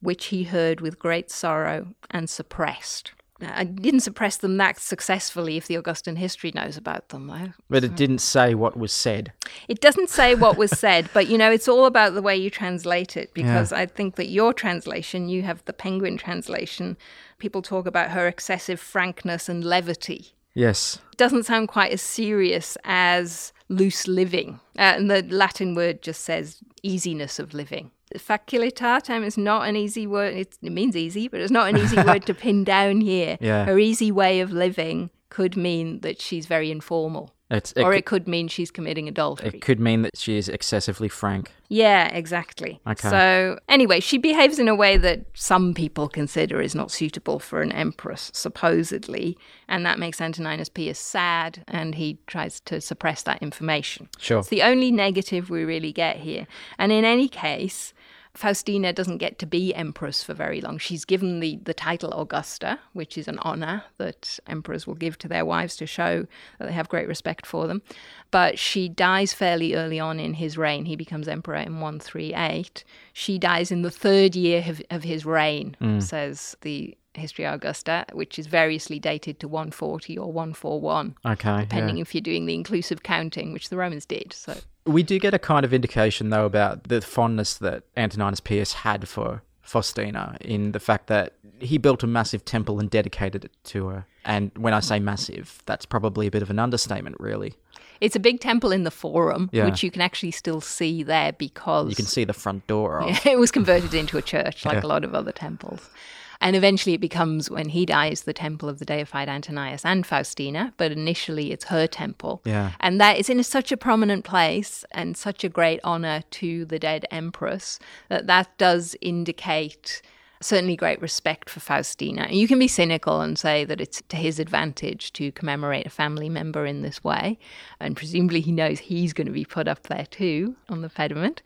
which 0.00 0.26
he 0.26 0.44
heard 0.44 0.80
with 0.80 0.98
great 0.98 1.30
sorrow 1.30 1.94
and 2.10 2.28
suppressed. 2.28 3.12
I 3.40 3.64
didn't 3.64 4.00
suppress 4.00 4.36
them 4.36 4.56
that 4.56 4.80
successfully 4.80 5.56
if 5.56 5.68
the 5.68 5.76
Augustan 5.76 6.16
history 6.16 6.50
knows 6.54 6.76
about 6.76 7.10
them, 7.10 7.28
though. 7.28 7.52
But 7.70 7.84
it 7.84 7.94
didn't 7.94 8.18
say 8.18 8.54
what 8.54 8.76
was 8.76 8.92
said. 8.92 9.32
It 9.68 9.80
doesn't 9.80 10.10
say 10.10 10.34
what 10.34 10.56
was 10.56 10.70
said, 10.70 11.08
but 11.12 11.28
you 11.28 11.38
know, 11.38 11.50
it's 11.50 11.68
all 11.68 11.86
about 11.86 12.14
the 12.14 12.22
way 12.22 12.36
you 12.36 12.50
translate 12.50 13.16
it 13.16 13.32
because 13.34 13.70
yeah. 13.70 13.78
I 13.78 13.86
think 13.86 14.16
that 14.16 14.28
your 14.28 14.52
translation, 14.52 15.28
you 15.28 15.42
have 15.42 15.64
the 15.66 15.72
Penguin 15.72 16.16
translation, 16.16 16.96
people 17.38 17.62
talk 17.62 17.86
about 17.86 18.10
her 18.10 18.26
excessive 18.26 18.80
frankness 18.80 19.48
and 19.48 19.64
levity. 19.64 20.32
Yes. 20.54 20.98
It 21.12 21.18
doesn't 21.18 21.44
sound 21.44 21.68
quite 21.68 21.92
as 21.92 22.02
serious 22.02 22.76
as 22.84 23.52
loose 23.68 24.08
living. 24.08 24.58
Uh, 24.76 24.94
and 24.96 25.10
the 25.10 25.22
Latin 25.22 25.76
word 25.76 26.02
just 26.02 26.22
says 26.22 26.58
easiness 26.82 27.38
of 27.38 27.54
living 27.54 27.92
facilitatem 28.16 29.24
is 29.24 29.36
not 29.36 29.68
an 29.68 29.76
easy 29.76 30.06
word. 30.06 30.34
It's, 30.34 30.58
it 30.62 30.72
means 30.72 30.96
easy, 30.96 31.28
but 31.28 31.40
it's 31.40 31.52
not 31.52 31.68
an 31.68 31.76
easy 31.76 32.00
word 32.02 32.26
to 32.26 32.34
pin 32.44 32.64
down 32.64 33.00
here. 33.00 33.38
Yeah. 33.40 33.64
Her 33.64 33.78
easy 33.78 34.10
way 34.12 34.40
of 34.40 34.52
living 34.52 35.10
could 35.30 35.56
mean 35.56 36.00
that 36.00 36.20
she's 36.20 36.46
very 36.46 36.70
informal. 36.70 37.34
It's, 37.50 37.72
it 37.72 37.82
or 37.82 37.94
it 37.94 38.04
could 38.04 38.28
mean 38.28 38.48
she's 38.48 38.70
committing 38.70 39.08
adultery. 39.08 39.48
It 39.48 39.62
could 39.62 39.80
mean 39.80 40.02
that 40.02 40.18
she 40.18 40.36
is 40.36 40.50
excessively 40.50 41.08
frank. 41.08 41.50
Yeah, 41.70 42.08
exactly. 42.08 42.78
Okay. 42.86 43.08
So, 43.08 43.58
anyway, 43.70 44.00
she 44.00 44.18
behaves 44.18 44.58
in 44.58 44.68
a 44.68 44.74
way 44.74 44.98
that 44.98 45.24
some 45.32 45.72
people 45.72 46.08
consider 46.08 46.60
is 46.60 46.74
not 46.74 46.90
suitable 46.90 47.38
for 47.38 47.62
an 47.62 47.72
empress, 47.72 48.30
supposedly. 48.34 49.38
And 49.66 49.86
that 49.86 49.98
makes 49.98 50.20
Antoninus 50.20 50.68
Pius 50.68 50.98
sad, 50.98 51.64
and 51.66 51.94
he 51.94 52.18
tries 52.26 52.60
to 52.60 52.82
suppress 52.82 53.22
that 53.22 53.42
information. 53.42 54.10
Sure. 54.18 54.40
It's 54.40 54.48
the 54.48 54.62
only 54.62 54.90
negative 54.90 55.48
we 55.48 55.64
really 55.64 55.92
get 55.92 56.18
here. 56.18 56.46
And 56.78 56.92
in 56.92 57.04
any 57.06 57.28
case, 57.28 57.94
Faustina 58.38 58.92
doesn't 58.92 59.18
get 59.18 59.40
to 59.40 59.46
be 59.46 59.74
empress 59.74 60.22
for 60.22 60.32
very 60.32 60.60
long. 60.60 60.78
She's 60.78 61.04
given 61.04 61.40
the, 61.40 61.58
the 61.64 61.74
title 61.74 62.12
Augusta, 62.12 62.78
which 62.92 63.18
is 63.18 63.26
an 63.26 63.40
honor 63.40 63.82
that 63.96 64.38
emperors 64.46 64.86
will 64.86 64.94
give 64.94 65.18
to 65.18 65.26
their 65.26 65.44
wives 65.44 65.74
to 65.78 65.86
show 65.86 66.24
that 66.60 66.66
they 66.66 66.72
have 66.72 66.88
great 66.88 67.08
respect 67.08 67.46
for 67.46 67.66
them. 67.66 67.82
But 68.30 68.56
she 68.56 68.88
dies 68.88 69.32
fairly 69.32 69.74
early 69.74 69.98
on 69.98 70.20
in 70.20 70.34
his 70.34 70.56
reign. 70.56 70.84
He 70.84 70.94
becomes 70.94 71.26
emperor 71.26 71.56
in 71.56 71.80
138. 71.80 72.84
She 73.12 73.40
dies 73.40 73.72
in 73.72 73.82
the 73.82 73.90
third 73.90 74.36
year 74.36 74.62
of, 74.68 74.80
of 74.88 75.02
his 75.02 75.26
reign, 75.26 75.76
mm. 75.80 76.00
says 76.00 76.56
the 76.60 76.96
Historia 77.18 77.54
Augusta, 77.54 78.06
which 78.12 78.38
is 78.38 78.46
variously 78.46 78.98
dated 78.98 79.40
to 79.40 79.48
140 79.48 80.18
or 80.18 80.32
141. 80.32 81.16
Okay. 81.24 81.60
Depending 81.62 81.96
yeah. 81.96 82.02
if 82.02 82.14
you're 82.14 82.22
doing 82.22 82.46
the 82.46 82.54
inclusive 82.54 83.02
counting, 83.02 83.52
which 83.52 83.68
the 83.68 83.76
Romans 83.76 84.06
did. 84.06 84.32
So 84.32 84.56
we 84.84 85.02
do 85.02 85.18
get 85.18 85.34
a 85.34 85.38
kind 85.38 85.64
of 85.64 85.72
indication, 85.72 86.30
though, 86.30 86.46
about 86.46 86.84
the 86.84 87.00
fondness 87.00 87.54
that 87.54 87.84
Antoninus 87.96 88.40
Pius 88.40 88.72
had 88.72 89.08
for 89.08 89.42
Faustina 89.60 90.36
in 90.40 90.72
the 90.72 90.80
fact 90.80 91.08
that 91.08 91.34
he 91.60 91.76
built 91.76 92.02
a 92.02 92.06
massive 92.06 92.44
temple 92.44 92.80
and 92.80 92.88
dedicated 92.88 93.44
it 93.44 93.52
to 93.64 93.88
her. 93.88 94.06
And 94.24 94.50
when 94.56 94.72
I 94.74 94.80
say 94.80 94.98
massive, 94.98 95.62
that's 95.66 95.84
probably 95.84 96.26
a 96.26 96.30
bit 96.30 96.42
of 96.42 96.50
an 96.50 96.58
understatement, 96.58 97.16
really. 97.18 97.54
It's 98.00 98.14
a 98.16 98.20
big 98.20 98.40
temple 98.40 98.72
in 98.72 98.84
the 98.84 98.90
Forum, 98.90 99.50
yeah. 99.52 99.64
which 99.64 99.82
you 99.82 99.90
can 99.90 100.00
actually 100.02 100.30
still 100.30 100.60
see 100.60 101.02
there 101.02 101.32
because 101.32 101.90
you 101.90 101.96
can 101.96 102.06
see 102.06 102.24
the 102.24 102.32
front 102.32 102.66
door. 102.66 103.00
Of. 103.02 103.26
it 103.26 103.38
was 103.38 103.50
converted 103.50 103.92
into 103.92 104.16
a 104.16 104.22
church, 104.22 104.64
like 104.64 104.74
yeah. 104.74 104.86
a 104.86 104.88
lot 104.88 105.04
of 105.04 105.14
other 105.14 105.32
temples. 105.32 105.90
And 106.40 106.54
eventually 106.54 106.94
it 106.94 107.00
becomes, 107.00 107.50
when 107.50 107.70
he 107.70 107.84
dies, 107.84 108.22
the 108.22 108.32
temple 108.32 108.68
of 108.68 108.78
the 108.78 108.84
deified 108.84 109.28
Antonius 109.28 109.84
and 109.84 110.06
Faustina, 110.06 110.72
but 110.76 110.92
initially 110.92 111.50
it's 111.50 111.64
her 111.64 111.86
temple. 111.86 112.42
Yeah. 112.44 112.72
And 112.80 113.00
that 113.00 113.18
is 113.18 113.28
in 113.28 113.42
such 113.42 113.72
a 113.72 113.76
prominent 113.76 114.24
place 114.24 114.84
and 114.92 115.16
such 115.16 115.42
a 115.42 115.48
great 115.48 115.80
honor 115.82 116.22
to 116.30 116.64
the 116.64 116.78
dead 116.78 117.06
empress 117.10 117.78
that 118.08 118.26
that 118.28 118.56
does 118.56 118.94
indicate 119.00 120.00
certainly 120.40 120.76
great 120.76 121.00
respect 121.02 121.50
for 121.50 121.60
Faustina. 121.60 122.28
You 122.30 122.46
can 122.46 122.58
be 122.58 122.68
cynical 122.68 123.20
and 123.20 123.38
say 123.38 123.64
that 123.64 123.80
it's 123.80 124.02
to 124.08 124.16
his 124.16 124.38
advantage 124.38 125.12
to 125.14 125.32
commemorate 125.32 125.86
a 125.86 125.90
family 125.90 126.28
member 126.28 126.64
in 126.64 126.82
this 126.82 127.02
way, 127.02 127.38
and 127.80 127.96
presumably 127.96 128.40
he 128.40 128.52
knows 128.52 128.78
he's 128.78 129.12
going 129.12 129.26
to 129.26 129.32
be 129.32 129.44
put 129.44 129.66
up 129.66 129.84
there 129.88 130.06
too 130.06 130.56
on 130.68 130.82
the 130.82 130.88
pediment. 130.88 131.42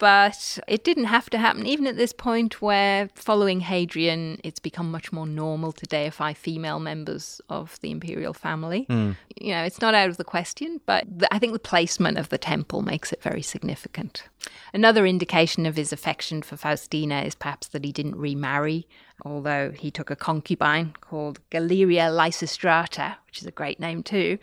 But 0.00 0.58
it 0.66 0.82
didn't 0.82 1.04
have 1.04 1.28
to 1.28 1.36
happen, 1.36 1.66
even 1.66 1.86
at 1.86 1.98
this 1.98 2.14
point 2.14 2.62
where, 2.62 3.10
following 3.14 3.60
Hadrian, 3.60 4.40
it's 4.42 4.58
become 4.58 4.90
much 4.90 5.12
more 5.12 5.26
normal 5.26 5.72
to 5.72 5.84
deify 5.84 6.32
female 6.32 6.80
members 6.80 7.42
of 7.50 7.78
the 7.82 7.90
imperial 7.90 8.32
family. 8.32 8.86
Mm. 8.88 9.16
You 9.38 9.52
know, 9.52 9.62
it's 9.62 9.82
not 9.82 9.92
out 9.92 10.08
of 10.08 10.16
the 10.16 10.24
question, 10.24 10.80
but 10.86 11.04
the, 11.06 11.32
I 11.32 11.38
think 11.38 11.52
the 11.52 11.58
placement 11.58 12.16
of 12.16 12.30
the 12.30 12.38
temple 12.38 12.80
makes 12.80 13.12
it 13.12 13.22
very 13.22 13.42
significant. 13.42 14.24
Another 14.72 15.04
indication 15.04 15.66
of 15.66 15.76
his 15.76 15.92
affection 15.92 16.40
for 16.40 16.56
Faustina 16.56 17.20
is 17.20 17.34
perhaps 17.34 17.68
that 17.68 17.84
he 17.84 17.92
didn't 17.92 18.16
remarry, 18.16 18.88
although 19.22 19.70
he 19.70 19.90
took 19.90 20.10
a 20.10 20.16
concubine 20.16 20.94
called 21.02 21.40
Galeria 21.50 22.08
Lysistrata, 22.08 23.16
which 23.26 23.42
is 23.42 23.46
a 23.46 23.50
great 23.50 23.78
name 23.78 24.02
too 24.02 24.38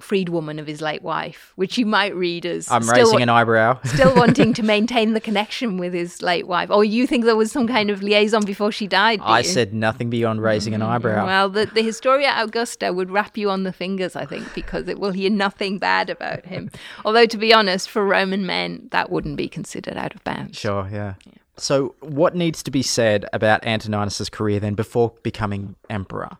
freedwoman 0.00 0.58
of 0.60 0.66
his 0.66 0.80
late 0.80 1.02
wife, 1.02 1.52
which 1.56 1.78
you 1.78 1.86
might 1.86 2.14
read 2.14 2.46
as 2.46 2.70
I'm 2.70 2.88
raising 2.88 3.22
an 3.22 3.28
eyebrow. 3.28 3.78
still 3.84 4.14
wanting 4.16 4.52
to 4.54 4.62
maintain 4.62 5.12
the 5.12 5.20
connection 5.20 5.78
with 5.78 5.92
his 5.92 6.22
late 6.22 6.46
wife. 6.46 6.70
Or 6.70 6.84
you 6.84 7.06
think 7.06 7.24
there 7.24 7.36
was 7.36 7.52
some 7.52 7.66
kind 7.66 7.90
of 7.90 8.02
liaison 8.02 8.44
before 8.44 8.72
she 8.72 8.86
died? 8.86 9.20
I 9.22 9.38
you? 9.38 9.44
said 9.44 9.74
nothing 9.74 10.10
beyond 10.10 10.42
raising 10.42 10.74
an 10.74 10.82
eyebrow. 10.82 11.26
Well, 11.26 11.48
the, 11.48 11.66
the 11.66 11.82
Historia 11.82 12.32
Augusta 12.36 12.92
would 12.92 13.10
rap 13.10 13.36
you 13.36 13.50
on 13.50 13.64
the 13.64 13.72
fingers, 13.72 14.16
I 14.16 14.26
think, 14.26 14.52
because 14.54 14.88
it 14.88 14.98
will 14.98 15.12
hear 15.12 15.30
nothing 15.30 15.78
bad 15.78 16.10
about 16.10 16.44
him. 16.46 16.70
Although, 17.04 17.26
to 17.26 17.36
be 17.36 17.52
honest, 17.52 17.88
for 17.90 18.04
Roman 18.04 18.46
men, 18.46 18.88
that 18.92 19.10
wouldn't 19.10 19.36
be 19.36 19.48
considered 19.48 19.96
out 19.96 20.14
of 20.14 20.22
bounds. 20.24 20.58
Sure, 20.58 20.88
yeah. 20.90 21.14
yeah. 21.24 21.32
So, 21.58 21.94
what 22.00 22.34
needs 22.34 22.62
to 22.64 22.70
be 22.70 22.82
said 22.82 23.24
about 23.32 23.64
Antoninus's 23.64 24.28
career 24.28 24.60
then 24.60 24.74
before 24.74 25.14
becoming 25.22 25.74
emperor? 25.88 26.36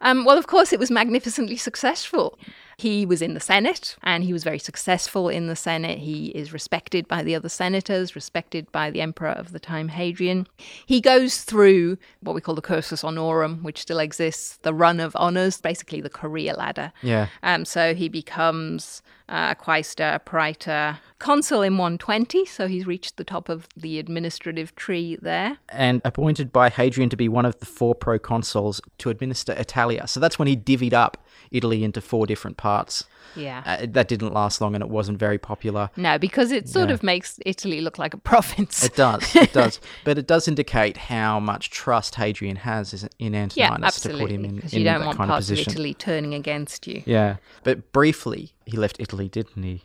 Um, 0.00 0.24
well, 0.24 0.38
of 0.38 0.46
course, 0.46 0.72
it 0.72 0.78
was 0.78 0.90
magnificently 0.90 1.56
successful. 1.56 2.38
He 2.78 3.04
was 3.04 3.20
in 3.20 3.34
the 3.34 3.40
Senate 3.40 3.96
and 4.04 4.22
he 4.22 4.32
was 4.32 4.44
very 4.44 4.60
successful 4.60 5.28
in 5.28 5.48
the 5.48 5.56
Senate. 5.56 5.98
He 5.98 6.28
is 6.28 6.52
respected 6.52 7.08
by 7.08 7.24
the 7.24 7.34
other 7.34 7.48
senators, 7.48 8.14
respected 8.14 8.70
by 8.70 8.92
the 8.92 9.00
emperor 9.00 9.30
of 9.30 9.50
the 9.50 9.58
time, 9.58 9.88
Hadrian. 9.88 10.46
He 10.86 11.00
goes 11.00 11.42
through 11.42 11.98
what 12.20 12.36
we 12.36 12.40
call 12.40 12.54
the 12.54 12.62
cursus 12.62 13.02
honorum, 13.02 13.62
which 13.62 13.80
still 13.80 13.98
exists, 13.98 14.58
the 14.62 14.72
run 14.72 15.00
of 15.00 15.16
honors, 15.16 15.60
basically 15.60 16.00
the 16.00 16.08
career 16.08 16.54
ladder. 16.54 16.92
Yeah. 17.02 17.26
Um, 17.42 17.64
so 17.64 17.94
he 17.94 18.08
becomes 18.08 19.02
uh, 19.28 19.54
quaestor, 19.54 20.24
praetor, 20.24 20.98
consul 21.18 21.62
in 21.62 21.76
120, 21.76 22.44
so 22.46 22.66
he's 22.66 22.86
reached 22.86 23.16
the 23.16 23.24
top 23.24 23.48
of 23.48 23.68
the 23.76 23.98
administrative 23.98 24.74
tree 24.74 25.18
there. 25.20 25.58
And 25.68 26.00
appointed 26.04 26.52
by 26.52 26.70
Hadrian 26.70 27.10
to 27.10 27.16
be 27.16 27.28
one 27.28 27.44
of 27.44 27.58
the 27.58 27.66
four 27.66 27.94
proconsuls 27.94 28.80
to 28.98 29.10
administer 29.10 29.52
Italia. 29.52 30.06
So 30.06 30.20
that's 30.20 30.38
when 30.38 30.48
he 30.48 30.56
divvied 30.56 30.92
up 30.92 31.18
Italy 31.50 31.84
into 31.84 32.00
four 32.00 32.26
different 32.26 32.56
parts. 32.56 33.04
Yeah. 33.36 33.62
Uh, 33.64 33.86
that 33.90 34.08
didn't 34.08 34.32
last 34.32 34.60
long 34.60 34.74
and 34.74 34.82
it 34.82 34.90
wasn't 34.90 35.18
very 35.18 35.38
popular. 35.38 35.90
No, 35.96 36.18
because 36.18 36.52
it 36.52 36.68
sort 36.68 36.88
yeah. 36.88 36.94
of 36.94 37.02
makes 37.02 37.38
Italy 37.46 37.80
look 37.80 37.98
like 37.98 38.14
a 38.14 38.18
province. 38.18 38.84
It 38.84 38.96
does. 38.96 39.34
It 39.34 39.52
does. 39.52 39.80
but 40.04 40.18
it 40.18 40.26
does 40.26 40.48
indicate 40.48 40.96
how 40.96 41.40
much 41.40 41.70
trust 41.70 42.16
Hadrian 42.16 42.56
has 42.56 43.08
in 43.18 43.34
Antoninus 43.34 44.04
yeah, 44.04 44.12
to 44.12 44.18
put 44.18 44.30
him 44.30 44.44
in, 44.44 44.58
in 44.58 44.68
you 44.70 44.84
don't 44.84 45.00
that 45.00 45.06
want 45.06 45.18
kind 45.18 45.30
parts 45.30 45.48
of 45.48 45.52
position. 45.52 45.70
of 45.70 45.76
Italy 45.76 45.94
turning 45.94 46.34
against 46.34 46.86
you. 46.86 47.02
Yeah. 47.06 47.36
But 47.62 47.92
briefly, 47.92 48.52
he 48.66 48.76
left 48.76 48.96
Italy, 49.00 49.28
didn't 49.28 49.62
he? 49.62 49.82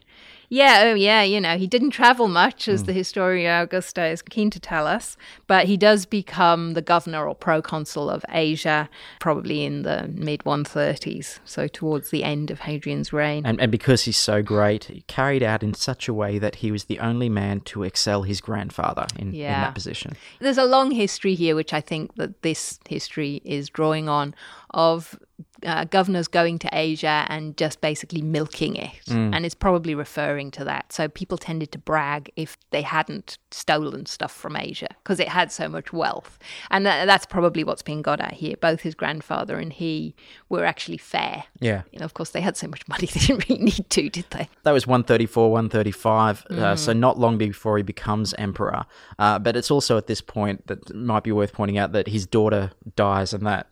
Yeah, 0.53 0.83
oh 0.83 0.93
yeah, 0.93 1.23
you 1.23 1.41
know, 1.41 1.57
he 1.57 1.65
didn't 1.65 1.89
travel 1.89 2.27
much, 2.27 2.67
as 2.67 2.81
hmm. 2.81 2.85
the 2.85 2.93
Historia 2.93 3.63
Augusta 3.63 4.05
is 4.05 4.21
keen 4.21 4.51
to 4.51 4.59
tell 4.59 4.85
us, 4.85 5.17
but 5.47 5.65
he 5.65 5.77
does 5.77 6.05
become 6.05 6.73
the 6.73 6.81
governor 6.83 7.27
or 7.27 7.33
proconsul 7.33 8.07
of 8.07 8.23
Asia, 8.29 8.87
probably 9.19 9.65
in 9.65 9.81
the 9.81 10.11
mid 10.13 10.41
130s, 10.41 11.39
so 11.43 11.67
towards 11.67 12.11
the 12.11 12.23
end 12.23 12.51
of 12.51 12.59
Hadrian's 12.59 13.11
reign. 13.11 13.47
And, 13.47 13.59
and 13.59 13.71
because 13.71 14.03
he's 14.03 14.15
so 14.15 14.43
great, 14.43 14.83
he 14.83 15.01
carried 15.07 15.41
out 15.41 15.63
in 15.63 15.73
such 15.73 16.07
a 16.07 16.13
way 16.13 16.37
that 16.37 16.57
he 16.57 16.71
was 16.71 16.83
the 16.83 16.99
only 16.99 17.29
man 17.29 17.61
to 17.61 17.81
excel 17.81 18.21
his 18.21 18.39
grandfather 18.39 19.07
in, 19.17 19.33
in 19.33 19.41
that 19.41 19.73
position. 19.73 20.15
There's 20.39 20.59
a 20.59 20.65
long 20.65 20.91
history 20.91 21.33
here, 21.33 21.55
which 21.55 21.73
I 21.73 21.81
think 21.81 22.13
that 22.17 22.43
this 22.43 22.79
history 22.87 23.41
is 23.43 23.69
drawing 23.69 24.07
on, 24.07 24.35
of 24.69 25.17
uh, 25.65 25.85
governors 25.85 26.27
going 26.27 26.59
to 26.59 26.69
Asia 26.73 27.25
and 27.29 27.55
just 27.57 27.81
basically 27.81 28.21
milking 28.21 28.75
it. 28.75 28.91
And 29.07 29.45
it's 29.45 29.55
probably 29.55 29.95
referring 29.95 30.51
to 30.51 30.63
that. 30.65 30.91
So 30.91 31.07
people 31.07 31.37
tended 31.37 31.71
to 31.73 31.77
brag 31.77 32.31
if 32.35 32.57
they 32.71 32.81
hadn't 32.81 33.37
stolen 33.51 34.05
stuff 34.05 34.31
from 34.33 34.55
Asia 34.57 34.87
because 35.03 35.19
it 35.19 35.27
had 35.29 35.51
so 35.51 35.69
much 35.69 35.93
wealth. 35.93 36.39
And 36.71 36.85
tha- 36.85 37.03
that's 37.05 37.25
probably 37.25 37.63
what's 37.63 37.81
being 37.83 38.01
got 38.01 38.19
at 38.19 38.33
here. 38.33 38.55
Both 38.59 38.81
his 38.81 38.95
grandfather 38.95 39.57
and 39.59 39.71
he 39.73 40.15
were 40.49 40.65
actually 40.65 40.97
fair. 40.97 41.43
Yeah. 41.59 41.83
You 41.91 41.99
know, 41.99 42.05
of 42.05 42.13
course, 42.13 42.31
they 42.31 42.41
had 42.41 42.57
so 42.57 42.67
much 42.67 42.87
money 42.87 43.05
they 43.13 43.19
didn't 43.19 43.47
really 43.49 43.63
need 43.63 43.89
to, 43.89 44.09
did 44.09 44.25
they? 44.31 44.49
That 44.63 44.71
was 44.71 44.87
134, 44.87 45.51
135, 45.51 46.45
uh, 46.49 46.53
Mm. 46.53 46.77
so 46.79 46.93
not 46.93 47.19
long 47.19 47.37
before 47.37 47.77
he 47.77 47.83
becomes 47.83 48.33
emperor. 48.35 48.85
Uh, 49.19 49.39
but 49.39 49.55
it's 49.55 49.69
also 49.71 49.97
at 49.97 50.07
this 50.07 50.21
point 50.21 50.67
that 50.67 50.93
might 50.95 51.23
be 51.23 51.31
worth 51.31 51.53
pointing 51.53 51.77
out 51.77 51.91
that 51.91 52.07
his 52.07 52.25
daughter 52.25 52.71
dies, 52.95 53.33
and 53.33 53.45
that 53.45 53.67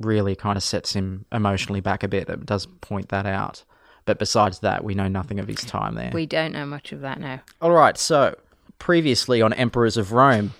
really 0.00 0.34
kind 0.34 0.56
of 0.56 0.62
sets 0.62 0.92
him 0.94 1.24
emotionally 1.32 1.80
back 1.80 2.02
a 2.02 2.08
bit. 2.08 2.28
It 2.28 2.46
does 2.46 2.66
point 2.66 3.08
that 3.08 3.26
out. 3.26 3.64
But 4.04 4.18
besides 4.18 4.60
that, 4.60 4.84
we 4.84 4.94
know 4.94 5.08
nothing 5.08 5.38
of 5.38 5.48
his 5.48 5.58
time 5.58 5.94
there. 5.94 6.10
We 6.14 6.24
don't 6.24 6.52
know 6.52 6.64
much 6.64 6.92
of 6.92 7.00
that 7.02 7.20
now. 7.20 7.40
All 7.60 7.72
right, 7.72 7.98
so 7.98 8.36
previously 8.78 9.42
on 9.42 9.52
Emperors 9.52 9.96
of 9.96 10.12
Rome, 10.12 10.54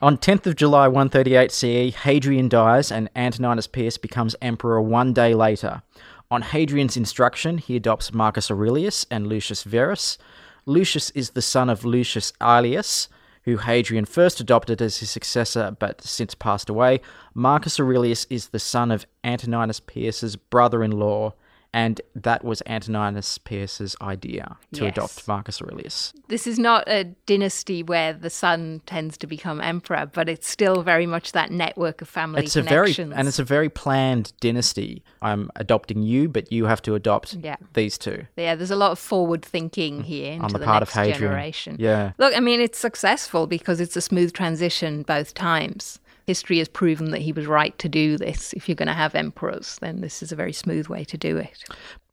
on 0.00 0.18
10th 0.18 0.46
of 0.46 0.56
July 0.56 0.88
138 0.88 1.50
CE, 1.50 1.94
Hadrian 1.96 2.48
dies 2.48 2.92
and 2.92 3.08
Antoninus 3.16 3.66
Pius 3.66 3.96
becomes 3.96 4.36
emperor 4.42 4.80
one 4.80 5.12
day 5.12 5.34
later. 5.34 5.82
On 6.30 6.42
Hadrian's 6.42 6.96
instruction, 6.96 7.58
he 7.58 7.76
adopts 7.76 8.12
Marcus 8.12 8.50
Aurelius 8.50 9.06
and 9.10 9.26
Lucius 9.26 9.62
Verus. 9.62 10.18
Lucius 10.66 11.10
is 11.10 11.30
the 11.30 11.42
son 11.42 11.70
of 11.70 11.84
Lucius 11.84 12.32
Aelius, 12.40 13.08
who 13.46 13.56
Hadrian 13.56 14.04
first 14.04 14.40
adopted 14.40 14.82
as 14.82 14.98
his 14.98 15.08
successor 15.08 15.74
but 15.78 16.02
since 16.02 16.34
passed 16.34 16.68
away. 16.68 17.00
Marcus 17.32 17.80
Aurelius 17.80 18.26
is 18.28 18.48
the 18.48 18.58
son 18.58 18.90
of 18.90 19.06
Antoninus 19.24 19.80
Pius's 19.80 20.36
brother-in-law, 20.36 21.32
and 21.76 22.00
that 22.14 22.42
was 22.42 22.62
Antoninus 22.66 23.36
Pius's 23.36 23.94
idea 24.00 24.56
to 24.72 24.84
Yes. 24.84 24.92
adopt 24.92 25.28
Marcus 25.28 25.60
Aurelius. 25.60 26.14
this 26.28 26.46
is 26.46 26.58
not 26.58 26.88
a 26.88 27.04
dynasty 27.26 27.82
where 27.82 28.14
the 28.14 28.30
son 28.30 28.80
tends 28.86 29.18
to 29.18 29.26
become 29.26 29.60
emperor, 29.60 30.10
but 30.10 30.26
it's 30.26 30.48
still 30.48 30.82
very 30.82 31.04
much 31.04 31.32
that 31.32 31.50
network 31.50 32.00
of 32.00 32.08
family 32.08 32.44
it's 32.44 32.56
a 32.56 32.62
very 32.62 32.94
connections. 32.94 33.12
and 33.14 33.28
it's 33.28 33.38
a 33.38 33.44
very 33.44 33.68
planned 33.68 34.32
dynasty. 34.40 35.04
I'm 35.20 35.50
adopting 35.56 36.00
you, 36.02 36.30
but 36.30 36.50
you 36.50 36.64
have 36.64 36.80
to 36.82 36.94
adopt 36.94 37.34
Yeah. 37.34 37.56
these 37.74 37.98
two 37.98 38.20
yeah, 38.36 38.54
there's 38.54 38.70
a 38.70 38.76
lot 38.76 38.92
of 38.92 38.98
forward 38.98 39.44
thinking 39.44 39.96
mm-hmm. 39.96 40.04
here 40.04 40.32
into 40.32 40.46
on 40.46 40.52
the, 40.52 40.58
part 40.60 40.82
of 40.82 40.90
Hadrian. 40.90 41.18
generation. 41.18 41.76
Yeah, 41.78 42.12
Look, 42.16 42.34
I 42.34 42.40
mean, 42.40 42.60
it's 42.62 42.78
successful 42.78 43.46
because 43.46 43.80
it's 43.80 43.96
a 43.96 44.00
smooth 44.00 44.32
transition 44.32 45.02
both 45.02 45.34
times. 45.34 46.00
History 46.26 46.58
has 46.58 46.68
proven 46.68 47.10
that 47.12 47.22
he 47.22 47.32
was 47.32 47.46
right 47.46 47.76
to 47.78 47.88
do 47.88 48.16
this. 48.18 48.52
If 48.52 48.68
you're 48.68 48.74
going 48.76 48.88
to 48.88 48.94
have 48.94 49.14
emperors, 49.14 49.78
then 49.80 50.00
this 50.00 50.22
is 50.22 50.32
a 50.32 50.36
very 50.36 50.52
smooth 50.52 50.88
way 50.88 51.04
to 51.04 51.16
do 51.16 51.36
it. 51.36 51.64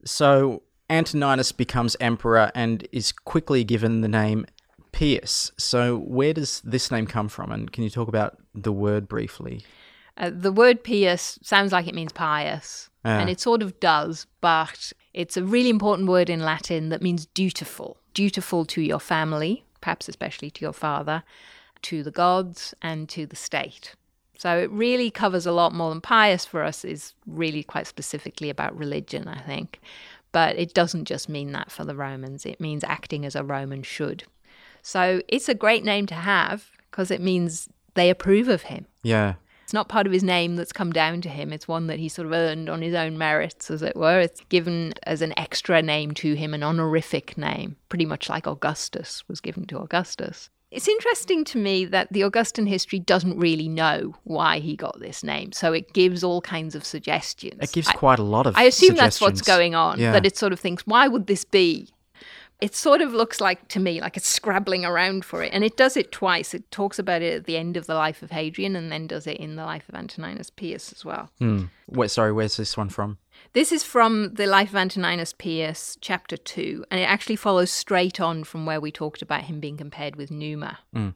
so 0.05 0.62
Antoninus 0.89 1.51
becomes 1.51 1.96
emperor 2.00 2.51
and 2.53 2.88
is 2.91 3.12
quickly 3.12 3.63
given 3.63 4.01
the 4.01 4.08
name 4.08 4.46
Pius. 4.91 5.51
So 5.58 5.98
where 5.98 6.34
does 6.34 6.62
this 6.63 6.91
name 6.91 7.08
come 7.08 7.27
from? 7.29 7.51
And 7.51 7.72
can 7.72 7.84
you 7.84 7.89
talk 7.89 8.08
about 8.08 8.38
the 8.53 8.72
word 8.72 9.08
briefly? 9.08 9.65
Uh, 10.17 10.29
the 10.32 10.51
word 10.51 10.84
pious 10.84 11.39
sounds 11.41 11.72
like 11.72 11.88
it 11.88 11.96
means 11.96 12.12
pious, 12.12 12.91
Yeah. 13.03 13.17
and 13.20 13.27
it 13.32 13.39
sort 13.39 13.63
of 13.63 13.79
does, 13.79 14.27
but 14.41 14.93
it's 15.15 15.36
a 15.36 15.43
really 15.43 15.70
important 15.70 16.08
word 16.08 16.29
in 16.29 16.41
Latin 16.41 16.89
that 16.89 17.01
means 17.01 17.25
dutiful. 17.25 17.98
Dutiful 18.13 18.65
to 18.65 18.82
your 18.82 19.00
family, 19.00 19.63
perhaps 19.82 20.08
especially 20.08 20.51
to 20.51 20.62
your 20.63 20.74
father, 20.74 21.24
to 21.84 22.03
the 22.03 22.12
gods, 22.12 22.75
and 22.84 23.10
to 23.10 23.25
the 23.25 23.36
state. 23.36 23.96
So 24.37 24.57
it 24.57 24.69
really 24.71 25.09
covers 25.11 25.45
a 25.45 25.51
lot 25.51 25.73
more 25.73 25.89
than 25.89 26.01
pious 26.01 26.45
for 26.45 26.63
us, 26.63 26.83
is 26.83 27.13
really 27.25 27.63
quite 27.63 27.87
specifically 27.87 28.49
about 28.49 28.77
religion, 28.77 29.27
I 29.27 29.39
think. 29.41 29.79
But 30.31 30.57
it 30.57 30.73
doesn't 30.73 31.05
just 31.05 31.29
mean 31.29 31.51
that 31.51 31.71
for 31.71 31.85
the 31.85 31.95
Romans, 31.95 32.45
it 32.45 32.59
means 32.59 32.83
acting 32.83 33.25
as 33.25 33.35
a 33.35 33.43
Roman 33.43 33.83
should. 33.83 34.23
So 34.81 35.21
it's 35.27 35.47
a 35.47 35.53
great 35.53 35.85
name 35.85 36.07
to 36.07 36.15
have 36.15 36.71
because 36.89 37.11
it 37.11 37.21
means 37.21 37.69
they 37.93 38.09
approve 38.09 38.47
of 38.47 38.63
him. 38.63 38.85
Yeah, 39.03 39.35
It's 39.63 39.73
not 39.73 39.87
part 39.87 40.05
of 40.05 40.13
his 40.13 40.23
name 40.23 40.55
that's 40.55 40.73
come 40.73 40.91
down 40.91 41.21
to 41.21 41.29
him. 41.29 41.53
It's 41.53 41.67
one 41.67 41.87
that 41.87 41.99
he 41.99 42.09
sort 42.09 42.25
of 42.25 42.33
earned 42.33 42.69
on 42.69 42.81
his 42.81 42.93
own 42.93 43.17
merits, 43.17 43.71
as 43.71 43.81
it 43.81 43.95
were. 43.95 44.19
It's 44.19 44.41
given 44.49 44.93
as 45.03 45.21
an 45.21 45.33
extra 45.37 45.81
name 45.81 46.11
to 46.15 46.33
him, 46.33 46.53
an 46.53 46.63
honorific 46.63 47.37
name, 47.37 47.77
pretty 47.89 48.05
much 48.05 48.29
like 48.29 48.45
Augustus 48.45 49.23
was 49.27 49.39
given 49.39 49.65
to 49.67 49.79
Augustus. 49.79 50.49
It's 50.74 50.88
interesting 50.88 51.44
to 51.46 51.59
me 51.59 51.86
that 51.86 52.12
the 52.12 52.24
Augustan 52.24 52.66
history 52.66 52.98
doesn't 53.00 53.38
really 53.38 53.70
know 53.70 54.16
why 54.24 54.57
he 54.59 54.75
got 54.75 55.00
this 55.00 55.24
name, 55.24 55.51
so 55.51 55.72
it 55.72 55.94
gives 55.94 56.24
all 56.24 56.42
kinds 56.42 56.74
of 56.74 56.83
suggestions. 56.83 57.59
it 57.62 57.72
gives 57.72 57.88
I- 57.88 57.94
quite 57.94 58.18
a 58.18 58.24
lot 58.24 58.48
of. 58.48 58.57
I 58.57 58.64
assume 58.64 58.96
that's 58.96 59.22
what's 59.22 59.42
going 59.42 59.75
on. 59.75 60.00
Yeah. 60.00 60.12
That 60.14 60.25
it 60.25 60.36
sort 60.36 60.51
of 60.51 60.59
thinks, 60.59 60.86
why 60.88 61.07
would 61.07 61.27
this 61.27 61.46
be? 61.46 61.90
It 62.59 62.75
sort 62.75 63.01
of 63.01 63.14
looks 63.14 63.42
like 63.42 63.68
to 63.70 63.79
me 63.79 64.00
like 64.00 64.16
it's 64.18 64.27
scrabbling 64.27 64.83
around 64.86 65.25
for 65.25 65.44
it, 65.44 65.51
and 65.53 65.64
it 65.64 65.77
does 65.77 65.96
it 65.96 66.12
twice. 66.12 66.53
It 66.53 66.70
talks 66.72 66.98
about 66.98 67.22
it 67.22 67.33
at 67.33 67.46
the 67.46 67.57
end 67.57 67.77
of 67.77 67.86
the 67.86 67.94
life 67.96 68.24
of 68.24 68.31
Hadrian, 68.31 68.75
and 68.75 68.92
then 68.92 69.05
does 69.05 69.27
it 69.27 69.38
in 69.38 69.55
the 69.57 69.66
life 69.66 69.88
of 69.90 69.96
Antoninus 69.96 70.50
Pius 70.50 70.92
as 70.92 71.05
well. 71.05 71.29
Hmm. 71.40 71.66
Wait, 71.88 72.09
sorry, 72.09 72.31
where's 72.31 72.57
this 72.57 72.75
one 72.77 72.90
from? 72.90 73.18
This 73.53 73.72
is 73.72 73.83
from 73.83 74.33
the 74.33 74.48
life 74.48 74.70
of 74.70 74.75
Antoninus 74.75 75.31
Pius, 75.31 75.96
chapter 76.01 76.35
two, 76.35 76.85
and 76.89 77.00
it 77.00 77.03
actually 77.03 77.35
follows 77.35 77.70
straight 77.70 78.20
on 78.20 78.44
from 78.44 78.66
where 78.66 78.81
we 78.81 78.92
talked 78.92 79.22
about 79.22 79.44
him 79.44 79.59
being 79.59 79.77
compared 79.77 80.16
with 80.16 80.31
Numa. 80.31 80.79
Mm. 80.96 81.13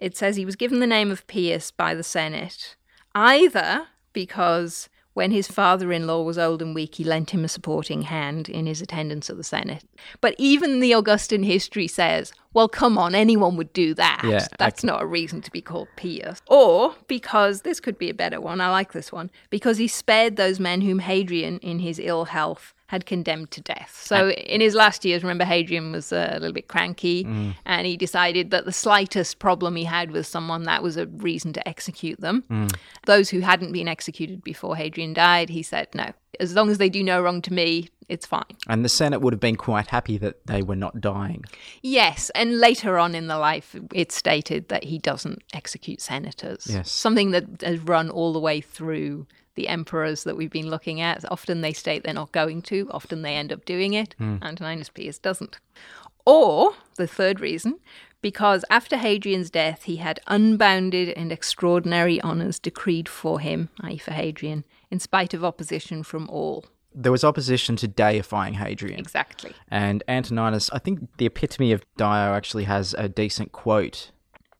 It 0.00 0.16
says 0.16 0.34
he 0.34 0.44
was 0.44 0.56
given 0.56 0.80
the 0.80 0.88
name 0.88 1.12
of 1.12 1.24
Pius 1.28 1.70
by 1.70 1.94
the 1.94 2.02
Senate, 2.02 2.74
either 3.14 3.86
because 4.12 4.88
when 5.14 5.30
his 5.30 5.48
father 5.48 5.92
in 5.92 6.06
law 6.06 6.22
was 6.22 6.38
old 6.38 6.62
and 6.62 6.74
weak, 6.74 6.94
he 6.94 7.04
lent 7.04 7.30
him 7.30 7.44
a 7.44 7.48
supporting 7.48 8.02
hand 8.02 8.48
in 8.48 8.66
his 8.66 8.80
attendance 8.80 9.28
at 9.28 9.36
the 9.36 9.44
Senate. 9.44 9.84
But 10.20 10.34
even 10.38 10.80
the 10.80 10.94
Augustan 10.94 11.42
history 11.42 11.86
says, 11.86 12.32
well, 12.54 12.68
come 12.68 12.98
on, 12.98 13.14
anyone 13.14 13.56
would 13.56 13.72
do 13.72 13.94
that. 13.94 14.22
Yeah, 14.24 14.46
That's 14.58 14.84
not 14.84 15.02
a 15.02 15.06
reason 15.06 15.40
to 15.42 15.50
be 15.50 15.60
called 15.60 15.88
Pius. 15.96 16.40
Or 16.46 16.94
because, 17.08 17.62
this 17.62 17.80
could 17.80 17.98
be 17.98 18.10
a 18.10 18.14
better 18.14 18.40
one, 18.40 18.60
I 18.60 18.70
like 18.70 18.92
this 18.92 19.12
one, 19.12 19.30
because 19.50 19.78
he 19.78 19.88
spared 19.88 20.36
those 20.36 20.60
men 20.60 20.82
whom 20.82 21.00
Hadrian, 21.00 21.58
in 21.58 21.78
his 21.78 21.98
ill 21.98 22.26
health, 22.26 22.74
had 22.92 23.06
condemned 23.06 23.50
to 23.50 23.62
death. 23.62 24.02
So 24.04 24.28
in 24.32 24.60
his 24.60 24.74
last 24.74 25.02
years, 25.02 25.22
remember, 25.22 25.46
Hadrian 25.46 25.92
was 25.92 26.12
uh, 26.12 26.28
a 26.30 26.38
little 26.38 26.52
bit 26.52 26.68
cranky 26.68 27.24
and 27.64 27.86
he 27.86 27.96
decided 27.96 28.50
that 28.50 28.66
the 28.66 28.72
slightest 28.72 29.38
problem 29.38 29.76
he 29.76 29.84
had 29.84 30.10
with 30.10 30.26
someone, 30.26 30.64
that 30.64 30.82
was 30.82 30.98
a 30.98 31.06
reason 31.06 31.54
to 31.54 31.66
execute 31.66 32.20
them. 32.20 32.68
Those 33.06 33.30
who 33.30 33.40
hadn't 33.40 33.72
been 33.72 33.88
executed 33.88 34.44
before 34.44 34.76
Hadrian 34.76 35.14
died, 35.14 35.48
he 35.48 35.62
said, 35.62 35.88
no, 35.94 36.12
as 36.38 36.54
long 36.54 36.68
as 36.68 36.76
they 36.76 36.90
do 36.90 37.02
no 37.02 37.22
wrong 37.22 37.40
to 37.42 37.52
me, 37.52 37.88
it's 38.10 38.26
fine. 38.26 38.56
And 38.68 38.84
the 38.84 38.90
Senate 38.90 39.20
would 39.20 39.32
have 39.32 39.40
been 39.40 39.56
quite 39.56 39.86
happy 39.86 40.18
that 40.18 40.46
they 40.46 40.60
were 40.60 40.76
not 40.76 41.00
dying. 41.00 41.44
Yes, 41.80 42.30
and 42.34 42.58
later 42.58 42.98
on 42.98 43.14
in 43.14 43.26
the 43.26 43.38
life, 43.38 43.74
it's 43.94 44.14
stated 44.14 44.68
that 44.68 44.84
he 44.84 44.98
doesn't 44.98 45.42
execute 45.54 46.02
senators. 46.02 46.66
Yes. 46.68 46.92
Something 46.92 47.30
that 47.30 47.62
has 47.62 47.78
run 47.80 48.10
all 48.10 48.34
the 48.34 48.40
way 48.40 48.60
through 48.60 49.26
the 49.54 49.68
emperors 49.68 50.24
that 50.24 50.36
we've 50.36 50.50
been 50.50 50.70
looking 50.70 51.00
at. 51.00 51.24
Often 51.30 51.60
they 51.60 51.72
state 51.72 52.04
they're 52.04 52.14
not 52.14 52.32
going 52.32 52.62
to, 52.62 52.88
often 52.90 53.22
they 53.22 53.34
end 53.34 53.52
up 53.52 53.64
doing 53.64 53.94
it. 53.94 54.14
Hmm. 54.18 54.36
Antoninus 54.42 54.88
Pius 54.88 55.18
doesn't. 55.18 55.58
Or, 56.24 56.74
the 56.96 57.06
third 57.06 57.40
reason, 57.40 57.80
because 58.20 58.64
after 58.70 58.96
Hadrian's 58.96 59.50
death, 59.50 59.84
he 59.84 59.96
had 59.96 60.20
unbounded 60.28 61.08
and 61.10 61.32
extraordinary 61.32 62.22
honours 62.22 62.58
decreed 62.58 63.08
for 63.08 63.40
him, 63.40 63.68
i.e., 63.80 63.98
for 63.98 64.12
Hadrian, 64.12 64.64
in 64.90 65.00
spite 65.00 65.34
of 65.34 65.44
opposition 65.44 66.02
from 66.04 66.28
all. 66.30 66.64
There 66.94 67.10
was 67.10 67.24
opposition 67.24 67.74
to 67.76 67.88
deifying 67.88 68.54
Hadrian. 68.54 69.00
Exactly. 69.00 69.52
And 69.68 70.04
Antoninus, 70.06 70.70
I 70.70 70.78
think 70.78 71.08
the 71.16 71.26
epitome 71.26 71.72
of 71.72 71.84
Dio 71.96 72.06
actually 72.06 72.64
has 72.64 72.94
a 72.94 73.08
decent 73.08 73.50
quote. 73.50 74.12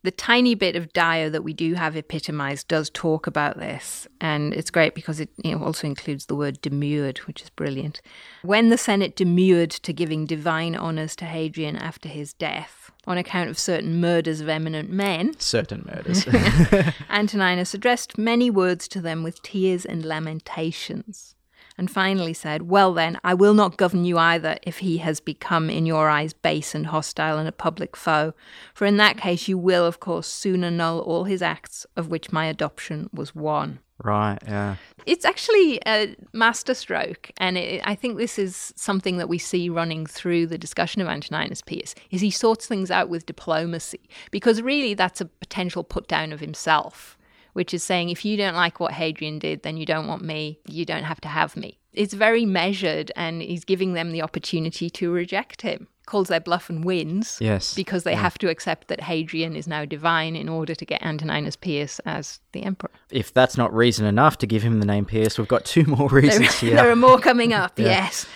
The 0.02 0.10
tiny 0.10 0.54
bit 0.54 0.76
of 0.76 0.92
Dio 0.92 1.30
that 1.30 1.42
we 1.42 1.52
do 1.52 1.74
have 1.74 1.96
epitomized 1.96 2.68
does 2.68 2.90
talk 2.90 3.26
about 3.26 3.58
this, 3.58 4.06
and 4.20 4.52
it's 4.54 4.70
great 4.70 4.94
because 4.94 5.20
it 5.20 5.30
you 5.42 5.56
know, 5.56 5.64
also 5.64 5.86
includes 5.86 6.26
the 6.26 6.34
word 6.34 6.60
demurred, 6.60 7.18
which 7.18 7.42
is 7.42 7.50
brilliant. 7.50 8.00
When 8.42 8.68
the 8.68 8.78
Senate 8.78 9.14
demurred 9.16 9.70
to 9.70 9.92
giving 9.92 10.26
divine 10.26 10.74
honours 10.74 11.14
to 11.16 11.24
Hadrian 11.24 11.76
after 11.76 12.08
his 12.08 12.32
death, 12.32 12.90
on 13.06 13.18
account 13.18 13.50
of 13.50 13.58
certain 13.58 14.00
murders 14.00 14.40
of 14.40 14.48
eminent 14.48 14.90
men, 14.90 15.38
Certain 15.38 15.84
murders. 15.92 16.26
Antoninus 17.10 17.74
addressed 17.74 18.16
many 18.16 18.50
words 18.50 18.86
to 18.88 19.00
them 19.00 19.22
with 19.22 19.42
tears 19.42 19.84
and 19.84 20.04
lamentations. 20.04 21.31
And 21.78 21.90
finally 21.90 22.32
said, 22.32 22.62
Well, 22.62 22.92
then, 22.92 23.18
I 23.24 23.34
will 23.34 23.54
not 23.54 23.76
govern 23.76 24.04
you 24.04 24.18
either 24.18 24.58
if 24.62 24.78
he 24.78 24.98
has 24.98 25.20
become 25.20 25.70
in 25.70 25.86
your 25.86 26.08
eyes 26.08 26.32
base 26.32 26.74
and 26.74 26.86
hostile 26.86 27.38
and 27.38 27.48
a 27.48 27.52
public 27.52 27.96
foe. 27.96 28.34
For 28.74 28.86
in 28.86 28.96
that 28.98 29.16
case, 29.16 29.48
you 29.48 29.58
will, 29.58 29.84
of 29.84 30.00
course, 30.00 30.26
soon 30.26 30.64
annul 30.64 31.00
all 31.00 31.24
his 31.24 31.42
acts, 31.42 31.86
of 31.96 32.08
which 32.08 32.32
my 32.32 32.46
adoption 32.46 33.08
was 33.12 33.34
one. 33.34 33.80
Right, 34.02 34.38
yeah. 34.44 34.76
It's 35.06 35.24
actually 35.24 35.80
a 35.86 36.16
masterstroke, 36.32 37.30
and 37.36 37.56
it, 37.56 37.82
I 37.84 37.94
think 37.94 38.18
this 38.18 38.38
is 38.38 38.72
something 38.76 39.18
that 39.18 39.28
we 39.28 39.38
see 39.38 39.68
running 39.68 40.06
through 40.06 40.46
the 40.46 40.58
discussion 40.58 41.00
of 41.00 41.08
Antoninus 41.08 41.62
Pius. 41.62 41.94
Is 42.10 42.20
he 42.20 42.30
sorts 42.30 42.66
things 42.66 42.90
out 42.90 43.08
with 43.08 43.26
diplomacy 43.26 44.00
because 44.30 44.60
really 44.60 44.94
that's 44.94 45.20
a 45.20 45.26
potential 45.26 45.84
put 45.84 46.08
down 46.08 46.32
of 46.32 46.40
himself, 46.40 47.16
which 47.52 47.74
is 47.74 47.82
saying 47.82 48.10
if 48.10 48.24
you 48.24 48.36
don't 48.36 48.54
like 48.54 48.80
what 48.80 48.92
Hadrian 48.92 49.38
did, 49.38 49.62
then 49.62 49.76
you 49.76 49.86
don't 49.86 50.06
want 50.06 50.22
me. 50.22 50.58
You 50.66 50.84
don't 50.84 51.04
have 51.04 51.20
to 51.22 51.28
have 51.28 51.56
me. 51.56 51.78
It's 51.92 52.14
very 52.14 52.46
measured, 52.46 53.12
and 53.16 53.42
he's 53.42 53.64
giving 53.64 53.92
them 53.92 54.12
the 54.12 54.22
opportunity 54.22 54.88
to 54.90 55.10
reject 55.10 55.62
him 55.62 55.88
calls 56.06 56.28
their 56.28 56.40
bluff 56.40 56.68
and 56.68 56.84
wins. 56.84 57.38
Yes. 57.40 57.74
Because 57.74 58.04
they 58.04 58.12
yeah. 58.12 58.20
have 58.20 58.38
to 58.38 58.48
accept 58.48 58.88
that 58.88 59.00
Hadrian 59.00 59.56
is 59.56 59.66
now 59.66 59.84
divine 59.84 60.36
in 60.36 60.48
order 60.48 60.74
to 60.74 60.84
get 60.84 61.02
Antoninus 61.02 61.56
Pius 61.56 62.00
as 62.00 62.40
the 62.52 62.62
emperor. 62.62 62.90
If 63.10 63.32
that's 63.32 63.56
not 63.56 63.72
reason 63.74 64.06
enough 64.06 64.38
to 64.38 64.46
give 64.46 64.62
him 64.62 64.80
the 64.80 64.86
name 64.86 65.04
Pius, 65.04 65.38
we've 65.38 65.48
got 65.48 65.64
two 65.64 65.84
more 65.84 66.08
reasons 66.10 66.60
there, 66.60 66.70
here. 66.70 66.76
There 66.76 66.90
are 66.90 66.96
more 66.96 67.18
coming 67.18 67.52
up, 67.52 67.78
yeah. 67.78 67.86
yes. 67.86 68.26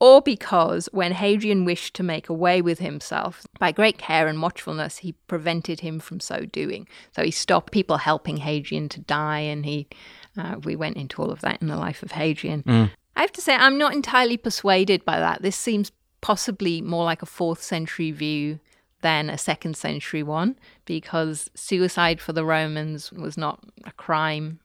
Or 0.00 0.22
because 0.22 0.88
when 0.92 1.12
Hadrian 1.12 1.64
wished 1.64 1.94
to 1.94 2.04
make 2.04 2.28
away 2.28 2.62
with 2.62 2.78
himself, 2.78 3.44
by 3.58 3.72
great 3.72 3.98
care 3.98 4.28
and 4.28 4.40
watchfulness, 4.40 4.98
he 4.98 5.12
prevented 5.26 5.80
him 5.80 5.98
from 5.98 6.20
so 6.20 6.44
doing. 6.44 6.86
So 7.16 7.24
he 7.24 7.32
stopped 7.32 7.72
people 7.72 7.96
helping 7.96 8.36
Hadrian 8.36 8.88
to 8.90 9.00
die, 9.00 9.40
and 9.40 9.66
he, 9.66 9.88
uh, 10.36 10.56
we 10.62 10.76
went 10.76 10.98
into 10.98 11.20
all 11.20 11.32
of 11.32 11.40
that 11.40 11.60
in 11.60 11.66
the 11.66 11.76
life 11.76 12.04
of 12.04 12.12
Hadrian. 12.12 12.62
Mm. 12.62 12.90
I 13.16 13.22
have 13.22 13.32
to 13.32 13.40
say, 13.40 13.56
I'm 13.56 13.76
not 13.76 13.92
entirely 13.92 14.36
persuaded 14.36 15.04
by 15.04 15.18
that. 15.18 15.42
This 15.42 15.56
seems 15.56 15.90
possibly 16.20 16.80
more 16.80 17.04
like 17.04 17.22
a 17.22 17.26
fourth 17.26 17.62
century 17.62 18.12
view 18.12 18.60
than 19.00 19.30
a 19.30 19.38
second 19.38 19.76
century 19.76 20.22
one 20.22 20.56
because 20.84 21.50
suicide 21.54 22.20
for 22.20 22.32
the 22.32 22.44
Romans 22.44 23.12
was 23.12 23.36
not 23.36 23.64
a 23.84 23.92
crime. 23.92 24.60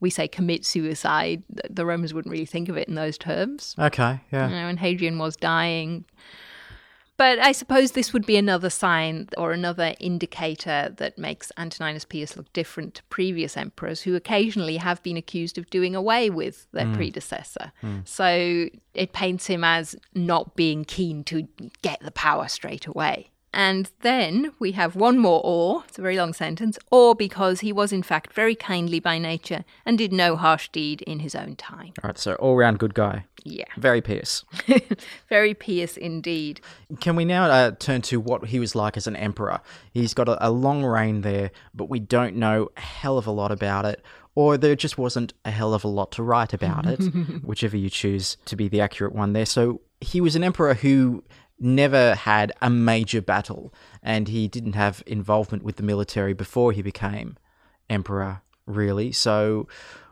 We 0.00 0.10
say 0.10 0.28
commit 0.28 0.64
suicide. 0.64 1.42
The 1.48 1.86
Romans 1.86 2.14
wouldn't 2.14 2.32
really 2.32 2.46
think 2.46 2.68
of 2.68 2.76
it 2.76 2.88
in 2.88 2.94
those 2.94 3.18
terms. 3.18 3.74
Okay, 3.78 4.20
yeah. 4.32 4.48
You 4.48 4.54
know, 4.54 4.68
and 4.68 4.78
Hadrian 4.78 5.18
was 5.18 5.36
dying. 5.36 6.04
But 7.18 7.38
I 7.38 7.52
suppose 7.52 7.92
this 7.92 8.12
would 8.12 8.26
be 8.26 8.36
another 8.36 8.68
sign 8.68 9.28
or 9.38 9.52
another 9.52 9.94
indicator 10.00 10.92
that 10.98 11.16
makes 11.16 11.50
Antoninus 11.56 12.04
Pius 12.04 12.36
look 12.36 12.52
different 12.52 12.96
to 12.96 13.02
previous 13.04 13.56
emperors 13.56 14.02
who 14.02 14.14
occasionally 14.14 14.76
have 14.76 15.02
been 15.02 15.16
accused 15.16 15.56
of 15.56 15.70
doing 15.70 15.94
away 15.94 16.28
with 16.28 16.66
their 16.72 16.84
mm. 16.84 16.94
predecessor. 16.94 17.72
Mm. 17.82 18.06
So 18.06 18.68
it 18.92 19.12
paints 19.14 19.46
him 19.46 19.64
as 19.64 19.96
not 20.14 20.56
being 20.56 20.84
keen 20.84 21.24
to 21.24 21.48
get 21.80 22.00
the 22.00 22.10
power 22.10 22.48
straight 22.48 22.86
away. 22.86 23.30
And 23.52 23.90
then 24.00 24.52
we 24.58 24.72
have 24.72 24.96
one 24.96 25.18
more 25.18 25.40
or, 25.42 25.84
it's 25.88 25.98
a 25.98 26.02
very 26.02 26.18
long 26.18 26.32
sentence, 26.32 26.78
or 26.90 27.14
because 27.14 27.60
he 27.60 27.72
was 27.72 27.92
in 27.92 28.02
fact 28.02 28.32
very 28.32 28.54
kindly 28.54 29.00
by 29.00 29.18
nature 29.18 29.64
and 29.84 29.96
did 29.96 30.12
no 30.12 30.36
harsh 30.36 30.68
deed 30.68 31.02
in 31.02 31.20
his 31.20 31.34
own 31.34 31.56
time. 31.56 31.92
All 32.02 32.08
right, 32.08 32.18
so 32.18 32.34
all 32.34 32.56
round 32.56 32.78
good 32.78 32.94
guy. 32.94 33.24
Yeah. 33.44 33.64
Very 33.78 34.02
pious. 34.02 34.44
very 35.28 35.54
pious 35.54 35.96
indeed. 35.96 36.60
Can 37.00 37.16
we 37.16 37.24
now 37.24 37.44
uh, 37.44 37.70
turn 37.70 38.02
to 38.02 38.20
what 38.20 38.46
he 38.46 38.58
was 38.58 38.74
like 38.74 38.96
as 38.96 39.06
an 39.06 39.16
emperor? 39.16 39.60
He's 39.92 40.14
got 40.14 40.28
a, 40.28 40.48
a 40.48 40.50
long 40.50 40.84
reign 40.84 41.22
there, 41.22 41.50
but 41.72 41.88
we 41.88 42.00
don't 42.00 42.36
know 42.36 42.68
a 42.76 42.80
hell 42.80 43.16
of 43.16 43.26
a 43.26 43.30
lot 43.30 43.52
about 43.52 43.84
it 43.84 44.04
or 44.36 44.58
there 44.58 44.76
just 44.76 44.98
wasn't 44.98 45.32
a 45.44 45.50
hell 45.50 45.74
of 45.74 45.82
a 45.82 45.88
lot 45.88 46.12
to 46.12 46.22
write 46.22 46.52
about 46.52 46.86
it, 46.86 46.98
whichever 47.42 47.76
you 47.76 47.88
choose 47.88 48.36
to 48.44 48.54
be 48.54 48.68
the 48.68 48.82
accurate 48.82 49.14
one 49.14 49.32
there. 49.32 49.46
So 49.46 49.80
he 50.00 50.20
was 50.20 50.36
an 50.36 50.44
emperor 50.44 50.74
who 50.74 51.24
never 51.58 52.14
had 52.14 52.52
a 52.60 52.70
major 52.70 53.20
battle, 53.20 53.72
and 54.02 54.28
he 54.28 54.48
didn't 54.48 54.74
have 54.74 55.02
involvement 55.06 55.62
with 55.62 55.76
the 55.76 55.82
military 55.82 56.32
before 56.32 56.72
he 56.72 56.82
became 56.82 57.36
emperor, 57.88 58.42
really. 58.66 59.12
So, 59.12 59.68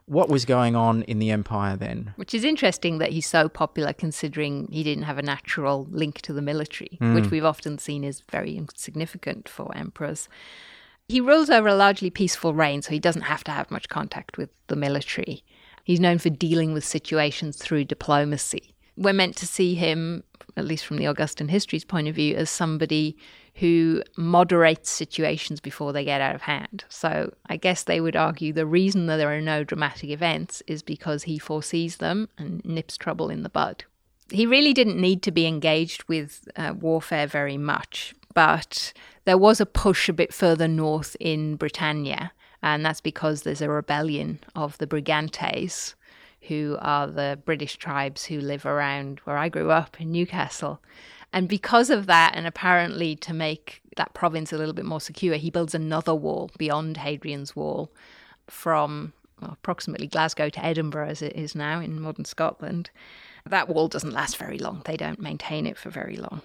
what 0.07 0.28
was 0.28 0.44
going 0.44 0.76
on 0.76 1.02
in 1.04 1.18
the 1.18 1.30
empire 1.30 1.76
then? 1.76 2.12
Which 2.16 2.35
is 2.35 2.44
interesting 2.44 2.98
that 2.98 3.12
he's 3.12 3.26
so 3.26 3.48
popular 3.48 3.92
considering 3.92 4.68
he 4.70 4.83
didn't 4.83 5.04
have 5.04 5.18
a 5.18 5.22
natural 5.22 5.87
link 5.90 6.20
to 6.22 6.33
the 6.33 6.42
military, 6.42 6.98
mm. 7.00 7.14
which 7.14 7.30
we've 7.30 7.44
often 7.44 7.78
seen 7.78 8.04
is 8.04 8.22
very 8.30 8.57
insignificant 8.57 9.48
for 9.48 9.74
emperors. 9.76 10.28
He 11.09 11.20
rules 11.20 11.50
over 11.50 11.68
a 11.68 11.74
largely 11.74 12.11
peaceful 12.11 12.54
reign, 12.54 12.83
so 12.83 12.90
he 12.90 12.98
doesn't 12.98 13.22
have 13.22 13.44
to 13.44 13.50
have 13.50 13.70
much 13.70 13.88
contact 13.88 14.37
with 14.38 14.50
the 14.68 14.76
military. 14.76 15.42
He's 15.85 16.00
known 16.00 16.18
for 16.18 16.30
dealing 16.30 16.72
with 16.72 16.85
situations 16.85 17.57
through 17.57 17.85
diplomacy. 17.85 18.74
We're 18.96 19.12
meant 19.12 19.37
to 19.37 19.46
see 19.46 19.74
him 19.74 20.24
at 20.56 20.64
least 20.64 20.86
from 20.86 20.98
the 20.98 21.06
Augustan 21.06 21.48
history's 21.48 21.84
point 21.84 22.08
of 22.08 22.14
view, 22.14 22.36
as 22.36 22.50
somebody 22.50 23.16
who 23.56 24.02
moderates 24.16 24.90
situations 24.90 25.60
before 25.60 25.92
they 25.92 26.04
get 26.04 26.20
out 26.20 26.34
of 26.34 26.42
hand. 26.42 26.84
So 26.88 27.32
I 27.46 27.56
guess 27.56 27.84
they 27.84 28.00
would 28.00 28.16
argue 28.16 28.52
the 28.52 28.66
reason 28.66 29.06
that 29.06 29.16
there 29.16 29.32
are 29.32 29.40
no 29.40 29.62
dramatic 29.62 30.10
events 30.10 30.62
is 30.66 30.82
because 30.82 31.24
he 31.24 31.38
foresees 31.38 31.98
them 31.98 32.28
and 32.36 32.64
nips 32.64 32.96
trouble 32.96 33.30
in 33.30 33.42
the 33.42 33.48
bud. 33.48 33.84
He 34.30 34.46
really 34.46 34.72
didn't 34.72 35.00
need 35.00 35.22
to 35.22 35.30
be 35.30 35.46
engaged 35.46 36.04
with 36.08 36.48
uh, 36.56 36.74
warfare 36.78 37.26
very 37.26 37.58
much, 37.58 38.14
but 38.32 38.92
there 39.24 39.38
was 39.38 39.60
a 39.60 39.66
push 39.66 40.08
a 40.08 40.14
bit 40.14 40.34
further 40.34 40.66
north 40.66 41.16
in 41.20 41.56
Britannia, 41.56 42.32
and 42.62 42.84
that's 42.84 43.00
because 43.00 43.42
there's 43.42 43.60
a 43.60 43.68
rebellion 43.68 44.40
of 44.56 44.78
the 44.78 44.86
Brigantes 44.86 45.94
who 46.48 46.76
are 46.80 47.07
the 47.07 47.38
British 47.44 47.76
tribes 47.76 48.24
who 48.24 48.40
live 48.40 48.66
around 48.66 49.20
where 49.24 49.38
I 49.38 49.48
grew 49.48 49.70
up 49.70 50.00
in 50.00 50.12
Newcastle. 50.12 50.80
And 51.33 51.48
because 51.48 51.90
of 51.90 52.07
that, 52.07 52.33
and 52.35 52.46
apparently 52.46 53.16
to 53.16 53.35
make 53.35 53.83
that 53.96 54.14
province 54.14 54.52
a 54.52 54.57
little 54.57 54.74
bit 54.74 54.85
more 54.85 55.00
secure, 55.00 55.35
he 55.37 55.50
builds 55.50 55.74
another 55.74 56.14
wall 56.14 56.50
beyond 56.59 56.98
Hadrian's 56.98 57.57
Wall 57.57 57.90
from 58.46 59.12
approximately 59.42 60.07
Glasgow 60.07 60.48
to 60.48 60.64
Edinburgh, 60.64 61.09
as 61.09 61.22
it 61.22 61.35
is 61.35 61.54
now 61.54 61.80
in 61.80 62.00
modern 62.00 62.24
Scotland. 62.24 62.90
That 63.46 63.68
wall 63.68 63.88
doesn't 63.88 64.12
last 64.12 64.37
very 64.37 64.59
long, 64.59 64.83
they 64.85 64.96
don't 64.96 65.20
maintain 65.20 65.66
it 65.66 65.76
for 65.76 65.90
very 65.90 66.16
long. 66.16 66.40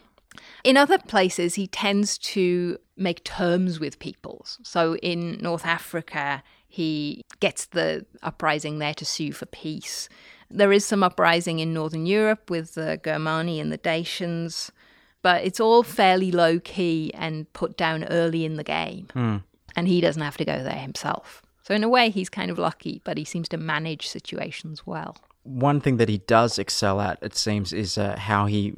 In 0.63 0.77
other 0.77 0.97
places, 0.97 1.55
he 1.55 1.67
tends 1.67 2.17
to 2.19 2.77
make 2.97 3.23
terms 3.23 3.79
with 3.79 3.99
peoples. 3.99 4.59
So 4.63 4.95
in 4.97 5.37
North 5.41 5.65
Africa, 5.65 6.43
he 6.67 7.23
gets 7.39 7.65
the 7.65 8.05
uprising 8.21 8.79
there 8.79 8.93
to 8.93 9.05
sue 9.05 9.31
for 9.31 9.45
peace. 9.47 10.09
There 10.51 10.71
is 10.71 10.85
some 10.85 11.03
uprising 11.03 11.59
in 11.59 11.73
Northern 11.73 12.05
Europe 12.05 12.49
with 12.49 12.75
the 12.75 12.99
Germani 13.03 13.59
and 13.59 13.71
the 13.71 13.77
Dacians, 13.77 14.71
but 15.21 15.43
it's 15.43 15.59
all 15.59 15.83
fairly 15.83 16.31
low 16.31 16.59
key 16.59 17.11
and 17.13 17.51
put 17.53 17.77
down 17.77 18.03
early 18.05 18.45
in 18.45 18.55
the 18.55 18.63
game. 18.63 19.07
Mm. 19.13 19.43
And 19.75 19.87
he 19.87 20.01
doesn't 20.01 20.21
have 20.21 20.37
to 20.37 20.45
go 20.45 20.63
there 20.63 20.79
himself. 20.79 21.43
So, 21.63 21.75
in 21.75 21.83
a 21.83 21.89
way, 21.89 22.09
he's 22.09 22.29
kind 22.29 22.49
of 22.49 22.57
lucky, 22.57 22.99
but 23.03 23.17
he 23.17 23.23
seems 23.23 23.47
to 23.49 23.57
manage 23.57 24.07
situations 24.07 24.87
well. 24.87 25.17
One 25.43 25.79
thing 25.79 25.97
that 25.97 26.09
he 26.09 26.17
does 26.17 26.57
excel 26.57 26.99
at, 26.99 27.19
it 27.21 27.35
seems, 27.35 27.71
is 27.71 27.97
uh, 27.97 28.17
how 28.17 28.47
he 28.47 28.73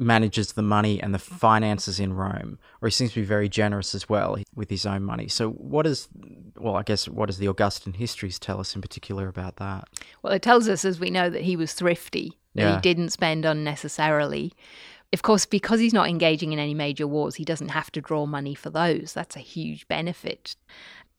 manages 0.00 0.52
the 0.54 0.62
money 0.62 1.00
and 1.00 1.14
the 1.14 1.18
finances 1.18 2.00
in 2.00 2.14
Rome, 2.14 2.58
or 2.80 2.88
he 2.88 2.92
seems 2.92 3.12
to 3.12 3.20
be 3.20 3.26
very 3.26 3.48
generous 3.48 3.94
as 3.94 4.08
well 4.08 4.38
with 4.54 4.70
his 4.70 4.86
own 4.86 5.02
money. 5.04 5.28
So, 5.28 5.50
what 5.50 5.86
is, 5.86 6.08
well, 6.56 6.76
I 6.76 6.82
guess, 6.82 7.08
what 7.08 7.26
does 7.26 7.38
the 7.38 7.46
Augustan 7.48 7.92
histories 7.92 8.38
tell 8.38 8.58
us 8.60 8.74
in 8.74 8.80
particular 8.80 9.28
about 9.28 9.56
that? 9.56 9.84
Well, 10.22 10.32
it 10.32 10.42
tells 10.42 10.68
us, 10.68 10.84
as 10.84 10.98
we 10.98 11.10
know, 11.10 11.28
that 11.30 11.42
he 11.42 11.54
was 11.54 11.72
thrifty, 11.74 12.38
that 12.54 12.62
Yeah. 12.62 12.74
he 12.76 12.80
didn't 12.80 13.10
spend 13.10 13.44
unnecessarily. 13.44 14.52
Of 15.12 15.22
course, 15.22 15.44
because 15.44 15.80
he's 15.80 15.92
not 15.92 16.08
engaging 16.08 16.52
in 16.52 16.58
any 16.58 16.74
major 16.74 17.06
wars, 17.06 17.34
he 17.34 17.44
doesn't 17.44 17.70
have 17.70 17.90
to 17.92 18.00
draw 18.00 18.26
money 18.26 18.54
for 18.54 18.70
those. 18.70 19.12
That's 19.12 19.36
a 19.36 19.40
huge 19.40 19.86
benefit. 19.88 20.56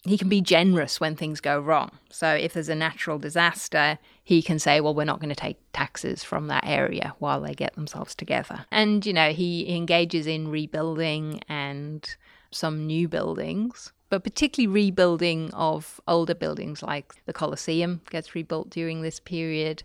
He 0.04 0.18
can 0.18 0.30
be 0.30 0.42
generous 0.42 1.00
when 1.00 1.16
things 1.16 1.42
go 1.42 1.60
wrong. 1.60 1.92
So, 2.10 2.34
if 2.34 2.54
there's 2.54 2.70
a 2.70 2.76
natural 2.76 3.20
disaster, 3.20 4.00
he 4.24 4.42
can 4.42 4.60
say, 4.60 4.82
Well, 4.82 4.94
we're 4.94 5.06
not 5.06 5.20
going 5.20 5.30
to 5.30 5.36
take 5.36 5.58
taxes 5.74 6.24
from 6.24 6.48
that 6.48 6.64
area 6.66 7.16
while 7.20 7.42
they 7.42 7.54
get 7.54 7.76
themselves 7.76 8.16
together. 8.16 8.66
And, 8.72 9.06
you 9.06 9.14
know, 9.14 9.32
he 9.32 9.74
engages 9.76 10.28
in 10.28 10.50
rebuilding 10.50 11.42
and 11.50 12.08
some 12.52 12.86
new 12.86 13.08
buildings, 13.08 13.94
but 14.10 14.24
particularly 14.24 14.72
rebuilding 14.72 15.52
of 15.54 16.00
older 16.08 16.36
buildings 16.36 16.84
like 16.84 17.14
the 17.26 17.34
Colosseum 17.34 18.02
gets 18.10 18.36
rebuilt 18.36 18.70
during 18.70 19.02
this 19.02 19.20
period. 19.20 19.84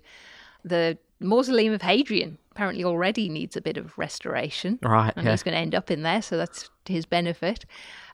The 0.65 0.99
mausoleum 1.21 1.73
of 1.73 1.83
Hadrian 1.83 2.39
apparently 2.51 2.85
already 2.85 3.29
needs 3.29 3.57
a 3.57 3.61
bit 3.61 3.77
of 3.77 3.97
restoration. 3.97 4.79
Right, 4.83 5.13
And 5.17 5.25
yeah. 5.25 5.31
he's 5.31 5.43
going 5.43 5.55
to 5.55 5.61
end 5.61 5.75
up 5.75 5.91
in 5.91 6.03
there, 6.03 6.23
so 6.23 6.37
that's 6.37 6.71
to 6.87 6.93
his 6.93 7.07
benefit. 7.07 7.65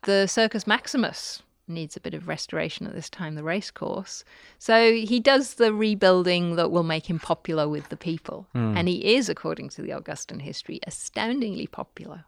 The 0.04 0.26
Circus 0.26 0.66
Maximus 0.66 1.42
needs 1.68 1.96
a 1.96 2.00
bit 2.00 2.14
of 2.14 2.28
restoration 2.28 2.86
at 2.86 2.94
this 2.94 3.08
time, 3.08 3.34
the 3.34 3.44
racecourse. 3.44 4.24
So 4.58 4.92
he 4.92 5.20
does 5.20 5.54
the 5.54 5.72
rebuilding 5.72 6.56
that 6.56 6.70
will 6.70 6.82
make 6.82 7.08
him 7.08 7.18
popular 7.18 7.68
with 7.68 7.88
the 7.88 7.96
people. 7.96 8.46
Hmm. 8.52 8.76
And 8.76 8.88
he 8.88 9.14
is, 9.14 9.28
according 9.28 9.70
to 9.70 9.82
the 9.82 9.92
Augustan 9.92 10.40
history, 10.40 10.80
astoundingly 10.86 11.66
popular. 11.66 12.24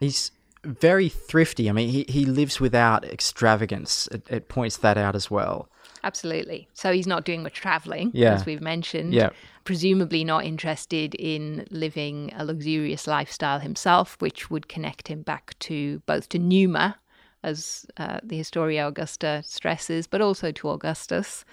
He's 0.00 0.30
very 0.64 1.08
thrifty. 1.08 1.68
I 1.68 1.72
mean, 1.72 1.88
he, 1.88 2.04
he 2.08 2.24
lives 2.24 2.60
without 2.60 3.04
extravagance. 3.04 4.08
It, 4.10 4.26
it 4.28 4.48
points 4.48 4.78
that 4.78 4.98
out 4.98 5.14
as 5.14 5.30
well. 5.30 5.68
Absolutely. 6.04 6.68
So 6.74 6.92
he's 6.92 7.06
not 7.06 7.24
doing 7.24 7.42
much 7.42 7.54
traveling, 7.54 8.10
Yeah. 8.14 8.34
as 8.34 8.46
we've 8.46 8.60
mentioned. 8.60 9.14
Yeah. 9.14 9.30
Presumably 9.64 10.24
not 10.24 10.44
interested 10.44 11.14
in 11.16 11.66
living 11.70 12.32
a 12.36 12.44
luxurious 12.44 13.06
lifestyle 13.06 13.58
himself, 13.60 14.16
which 14.20 14.50
would 14.50 14.68
connect 14.68 15.08
him 15.08 15.22
back 15.22 15.58
to 15.60 16.00
both 16.06 16.28
to 16.30 16.38
Numa, 16.38 16.96
as 17.42 17.86
uh, 17.96 18.18
the 18.22 18.36
Historia 18.36 18.88
Augusta 18.88 19.42
stresses, 19.46 20.06
but 20.06 20.20
also 20.20 20.50
to 20.52 20.70
Augustus, 20.70 21.44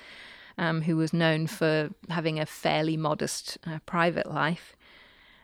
um, 0.58 0.82
who 0.84 0.98
was 0.98 1.14
known 1.14 1.48
for 1.48 1.90
having 2.10 2.40
a 2.40 2.46
fairly 2.46 2.98
modest 2.98 3.58
uh, 3.68 3.80
private 3.86 4.32
life. 4.32 4.76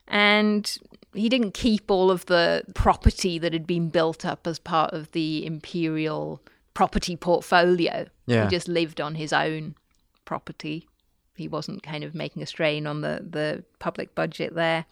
And 0.07 0.77
he 1.13 1.29
didn't 1.29 1.53
keep 1.53 1.91
all 1.91 2.09
of 2.09 2.25
the 2.25 2.63
property 2.73 3.37
that 3.39 3.53
had 3.53 3.67
been 3.67 3.89
built 3.89 4.25
up 4.25 4.47
as 4.47 4.59
part 4.59 4.93
of 4.93 5.11
the 5.11 5.45
imperial 5.45 6.41
property 6.73 7.15
portfolio. 7.15 8.07
Yeah. 8.25 8.45
He 8.45 8.49
just 8.49 8.67
lived 8.67 9.01
on 9.01 9.15
his 9.15 9.33
own 9.33 9.75
property. 10.25 10.87
He 11.35 11.47
wasn't 11.47 11.83
kind 11.83 12.03
of 12.03 12.15
making 12.15 12.41
a 12.41 12.45
strain 12.45 12.87
on 12.87 13.01
the, 13.01 13.25
the 13.27 13.63
public 13.79 14.15
budget 14.15 14.55
there. 14.55 14.85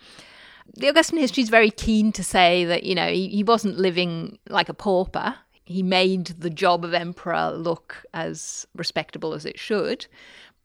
The 0.76 0.88
Augustan 0.88 1.20
history 1.20 1.44
is 1.44 1.50
very 1.50 1.72
keen 1.72 2.12
to 2.14 2.24
say 2.24 2.66
that, 2.66 2.84
you 2.84 2.96
know, 2.96 3.08
he, 3.08 3.28
he 3.30 3.44
wasn't 3.44 3.78
living 3.78 4.38
like 4.50 4.70
a 4.70 4.74
pauper. 4.74 5.36
He 5.66 5.84
made 5.84 6.28
the 6.28 6.50
job 6.50 6.84
of 6.84 6.94
emperor 6.94 7.52
look 7.52 8.04
as 8.14 8.66
respectable 8.76 9.34
as 9.34 9.46
it 9.46 9.60
should, 9.60 10.08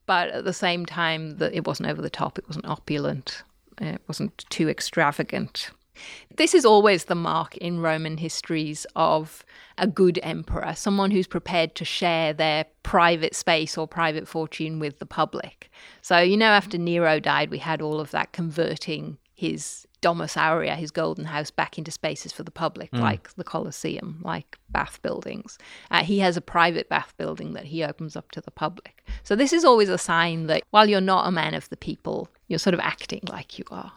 but 0.06 0.28
at 0.30 0.44
the 0.44 0.52
same 0.52 0.86
time, 0.86 1.38
that 1.38 1.54
it 1.54 1.66
wasn't 1.66 1.88
over 1.88 2.00
the 2.00 2.10
top, 2.10 2.38
it 2.38 2.46
wasn't 2.46 2.66
opulent, 2.66 3.42
it 3.80 4.00
wasn't 4.06 4.44
too 4.50 4.68
extravagant. 4.68 5.70
This 6.36 6.54
is 6.54 6.64
always 6.64 7.04
the 7.04 7.14
mark 7.14 7.56
in 7.58 7.80
Roman 7.80 8.16
histories 8.16 8.86
of 8.96 9.44
a 9.78 9.86
good 9.86 10.18
emperor, 10.22 10.74
someone 10.74 11.10
who's 11.10 11.26
prepared 11.26 11.74
to 11.76 11.84
share 11.84 12.32
their 12.32 12.66
private 12.82 13.34
space 13.34 13.78
or 13.78 13.86
private 13.86 14.26
fortune 14.26 14.78
with 14.80 14.98
the 14.98 15.06
public. 15.06 15.70
So, 16.02 16.18
you 16.18 16.36
know, 16.36 16.46
after 16.46 16.78
Nero 16.78 17.20
died, 17.20 17.50
we 17.50 17.58
had 17.58 17.80
all 17.80 18.00
of 18.00 18.10
that 18.10 18.32
converting 18.32 19.18
his 19.34 19.86
Domus 20.04 20.36
Aurea, 20.36 20.74
his 20.74 20.90
golden 20.90 21.24
house, 21.24 21.50
back 21.50 21.78
into 21.78 21.90
spaces 21.90 22.30
for 22.30 22.42
the 22.42 22.50
public, 22.50 22.92
like 22.92 23.34
the 23.36 23.42
Colosseum, 23.42 24.20
like 24.22 24.58
bath 24.68 25.00
buildings. 25.00 25.56
Uh, 25.90 26.04
he 26.04 26.18
has 26.18 26.36
a 26.36 26.42
private 26.42 26.90
bath 26.90 27.14
building 27.16 27.54
that 27.54 27.64
he 27.64 27.82
opens 27.82 28.14
up 28.14 28.30
to 28.32 28.42
the 28.42 28.50
public. 28.50 29.02
So, 29.22 29.34
this 29.34 29.50
is 29.50 29.64
always 29.64 29.88
a 29.88 29.96
sign 29.96 30.46
that 30.48 30.62
while 30.72 30.86
you're 30.90 31.00
not 31.00 31.26
a 31.26 31.30
man 31.30 31.54
of 31.54 31.70
the 31.70 31.76
people, 31.78 32.28
you're 32.48 32.58
sort 32.58 32.74
of 32.74 32.80
acting 32.80 33.22
like 33.30 33.58
you 33.58 33.64
are. 33.70 33.92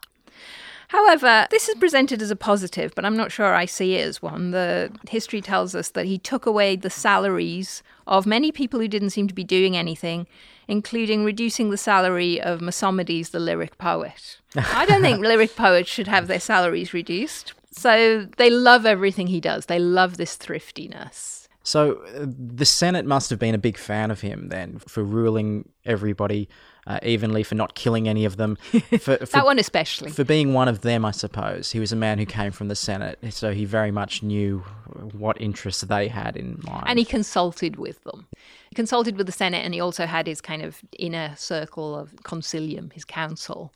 However, 0.87 1.45
this 1.51 1.67
is 1.67 1.75
presented 1.75 2.21
as 2.21 2.31
a 2.31 2.37
positive, 2.37 2.93
but 2.95 3.03
I'm 3.03 3.17
not 3.17 3.33
sure 3.33 3.53
I 3.53 3.65
see 3.65 3.95
it 3.95 4.07
as 4.07 4.21
one. 4.21 4.51
The 4.51 4.89
history 5.09 5.41
tells 5.41 5.75
us 5.75 5.89
that 5.89 6.05
he 6.05 6.17
took 6.17 6.45
away 6.45 6.77
the 6.77 6.89
salaries 6.89 7.83
of 8.07 8.25
many 8.25 8.53
people 8.53 8.79
who 8.79 8.87
didn't 8.87 9.09
seem 9.09 9.27
to 9.27 9.33
be 9.33 9.43
doing 9.43 9.75
anything, 9.75 10.25
including 10.67 11.23
reducing 11.23 11.69
the 11.69 11.77
salary 11.77 12.41
of 12.41 12.59
Mesomedes, 12.59 13.31
the 13.31 13.39
lyric 13.39 13.77
poet. 13.77 14.37
I 14.55 14.85
don't 14.85 15.01
think 15.01 15.19
lyric 15.19 15.55
poets 15.55 15.89
should 15.89 16.07
have 16.07 16.27
their 16.27 16.39
salaries 16.39 16.93
reduced. 16.93 17.53
So 17.71 18.27
they 18.37 18.49
love 18.49 18.85
everything 18.85 19.27
he 19.27 19.39
does. 19.39 19.67
They 19.67 19.79
love 19.79 20.17
this 20.17 20.35
thriftiness. 20.35 21.47
So 21.63 22.01
uh, 22.15 22.25
the 22.25 22.65
Senate 22.65 23.05
must 23.05 23.29
have 23.29 23.39
been 23.39 23.53
a 23.53 23.57
big 23.59 23.77
fan 23.77 24.09
of 24.09 24.21
him 24.21 24.47
then 24.47 24.79
for 24.79 25.03
ruling 25.03 25.67
everybody 25.85 26.47
uh, 26.87 26.99
evenly, 27.03 27.43
for 27.43 27.55
not 27.55 27.75
killing 27.75 28.07
any 28.07 28.23
of 28.23 28.37
them, 28.37 28.55
for, 29.01 29.17
for, 29.17 29.25
That 29.25 29.45
one 29.45 29.59
especially. 29.59 30.09
for 30.09 30.23
being 30.23 30.53
one 30.53 30.69
of 30.69 30.81
them, 30.81 31.03
I 31.03 31.11
suppose. 31.11 31.71
He 31.73 31.79
was 31.79 31.91
a 31.91 31.97
man 31.97 32.17
who 32.17 32.25
came 32.25 32.53
from 32.53 32.69
the 32.69 32.75
Senate, 32.75 33.19
so 33.31 33.51
he 33.51 33.65
very 33.65 33.91
much 33.91 34.23
knew 34.23 34.59
what 35.11 35.39
interests 35.41 35.81
they 35.81 36.07
had 36.07 36.37
in 36.37 36.61
mind. 36.63 36.85
And 36.87 36.97
he 36.97 37.03
consulted 37.03 37.75
with 37.75 38.01
them. 38.05 38.27
He 38.69 38.75
consulted 38.75 39.17
with 39.17 39.25
the 39.25 39.31
Senate 39.31 39.63
and 39.63 39.73
he 39.73 39.79
also 39.79 40.05
had 40.05 40.27
his 40.27 40.41
kind 40.41 40.61
of 40.61 40.81
inner 40.97 41.33
circle 41.35 41.95
of 41.95 42.15
concilium, 42.23 42.91
his 42.93 43.05
council. 43.05 43.73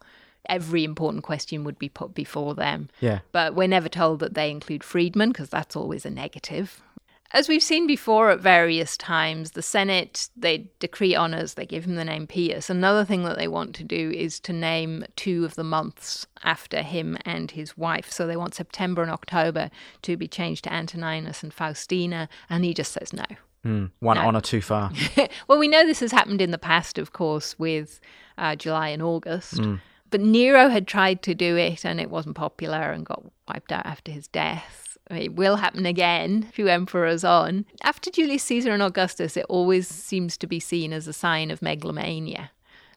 Every 0.50 0.84
important 0.84 1.24
question 1.24 1.64
would 1.64 1.78
be 1.78 1.90
put 1.90 2.14
before 2.14 2.56
them. 2.56 2.90
yeah. 3.00 3.20
But 3.32 3.56
we're 3.56 3.68
never 3.68 3.90
told 3.90 4.20
that 4.20 4.34
they 4.34 4.50
include 4.50 4.84
freedmen 4.84 5.30
because 5.30 5.50
that's 5.50 5.76
always 5.76 6.06
a 6.06 6.10
negative. 6.10 6.82
As 7.34 7.48
we've 7.48 7.64
seen 7.64 7.88
before 7.88 8.30
at 8.30 8.42
various 8.42 8.98
times, 8.98 9.52
the 9.52 9.62
Senate, 9.62 10.28
they 10.36 10.70
decree 10.80 11.16
honours, 11.16 11.54
they 11.54 11.66
give 11.66 11.86
him 11.86 11.96
the 11.96 12.04
name 12.04 12.28
Pius. 12.28 12.70
Another 12.70 13.06
thing 13.06 13.24
that 13.24 13.38
they 13.38 13.48
want 13.48 13.74
to 13.76 13.86
do 13.86 14.12
is 14.12 14.38
to 14.42 14.52
name 14.52 15.06
two 15.16 15.46
of 15.46 15.56
the 15.56 15.64
months 15.64 16.28
after 16.44 16.82
him 16.82 17.18
and 17.24 17.52
his 17.52 17.78
wife. 17.78 18.12
So 18.12 18.28
they 18.28 18.36
want 18.36 18.56
September 18.56 19.02
and 19.02 19.12
October 19.12 19.72
to 20.02 20.18
be 20.18 20.28
changed 20.28 20.66
to 20.66 20.74
Antoninus 20.74 21.42
and 21.42 21.54
Faustina, 21.54 22.28
and 22.50 22.66
he 22.66 22.74
just 22.74 22.92
says 22.92 23.14
no. 23.14 23.24
Hmm. 23.64 23.88
One 24.00 24.18
honour 24.18 24.42
too 24.42 24.62
far. 24.62 24.92
well, 25.48 25.60
we 25.60 25.68
know 25.68 25.86
this 25.86 26.00
has 26.00 26.12
happened 26.12 26.42
in 26.42 26.52
the 26.52 26.58
past, 26.58 26.98
of 26.98 27.14
course, 27.14 27.58
with 27.60 28.00
uh, 28.38 28.56
July 28.56 28.90
and 28.90 29.04
August. 29.04 29.60
But 30.10 30.22
Nero 30.22 30.68
had 30.70 30.88
tried 30.88 31.22
to 31.24 31.34
do 31.34 31.56
it 31.56 31.86
and 31.86 32.00
it 32.00 32.10
wasn't 32.10 32.36
popular 32.36 32.92
and 32.92 33.06
got 33.06 33.24
wiped 33.48 33.72
out 33.72 33.86
after 33.86 34.12
his 34.12 34.28
death. 34.28 34.98
It 35.10 35.36
will 35.36 35.58
happen 35.58 35.86
again, 35.86 36.48
a 36.50 36.52
few 36.52 36.68
emperors 36.68 37.24
on. 37.24 37.66
After 37.84 38.12
Julius 38.12 38.44
Caesar 38.44 38.72
and 38.72 38.84
Augustus, 38.84 39.38
it 39.38 39.46
always 39.48 39.88
seems 39.88 40.38
to 40.38 40.48
be 40.48 40.60
seen 40.60 40.94
as 40.94 41.08
a 41.08 41.14
sign 41.14 41.50
of 41.50 41.62
megalomania. 41.62 42.52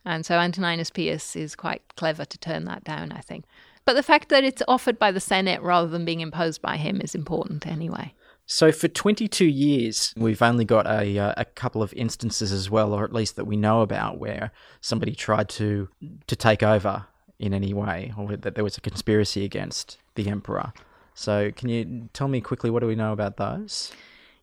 And 0.04 0.26
so 0.26 0.38
Antoninus 0.38 0.90
Pius 0.90 1.34
is 1.34 1.56
quite 1.56 1.82
clever 1.96 2.24
to 2.24 2.38
turn 2.38 2.64
that 2.64 2.84
down, 2.84 3.10
I 3.10 3.20
think. 3.20 3.44
But 3.84 3.94
the 3.94 4.02
fact 4.02 4.28
that 4.28 4.44
it's 4.44 4.62
offered 4.68 4.98
by 4.98 5.10
the 5.10 5.20
Senate 5.20 5.62
rather 5.62 5.88
than 5.88 6.04
being 6.04 6.20
imposed 6.20 6.62
by 6.62 6.76
him 6.76 7.00
is 7.00 7.14
important 7.14 7.66
anyway. 7.66 8.14
So 8.46 8.72
for 8.72 8.88
22 8.88 9.46
years, 9.46 10.12
we've 10.16 10.42
only 10.42 10.64
got 10.64 10.86
a, 10.86 11.18
uh, 11.18 11.34
a 11.36 11.44
couple 11.44 11.82
of 11.82 11.94
instances 11.94 12.52
as 12.52 12.68
well, 12.68 12.92
or 12.92 13.04
at 13.04 13.12
least 13.12 13.36
that 13.36 13.46
we 13.46 13.56
know 13.56 13.80
about, 13.80 14.18
where 14.18 14.50
somebody 14.80 15.14
tried 15.14 15.48
to 15.50 15.88
to 16.26 16.36
take 16.36 16.62
over 16.62 17.06
in 17.38 17.54
any 17.54 17.72
way, 17.72 18.12
or 18.18 18.36
that 18.36 18.54
there 18.54 18.64
was 18.64 18.76
a 18.76 18.80
conspiracy 18.80 19.44
against 19.44 19.98
the 20.14 20.28
emperor. 20.28 20.72
So 21.14 21.52
can 21.52 21.68
you 21.68 22.10
tell 22.12 22.28
me 22.28 22.40
quickly 22.40 22.70
what 22.70 22.80
do 22.80 22.86
we 22.86 22.94
know 22.94 23.12
about 23.12 23.36
those? 23.36 23.92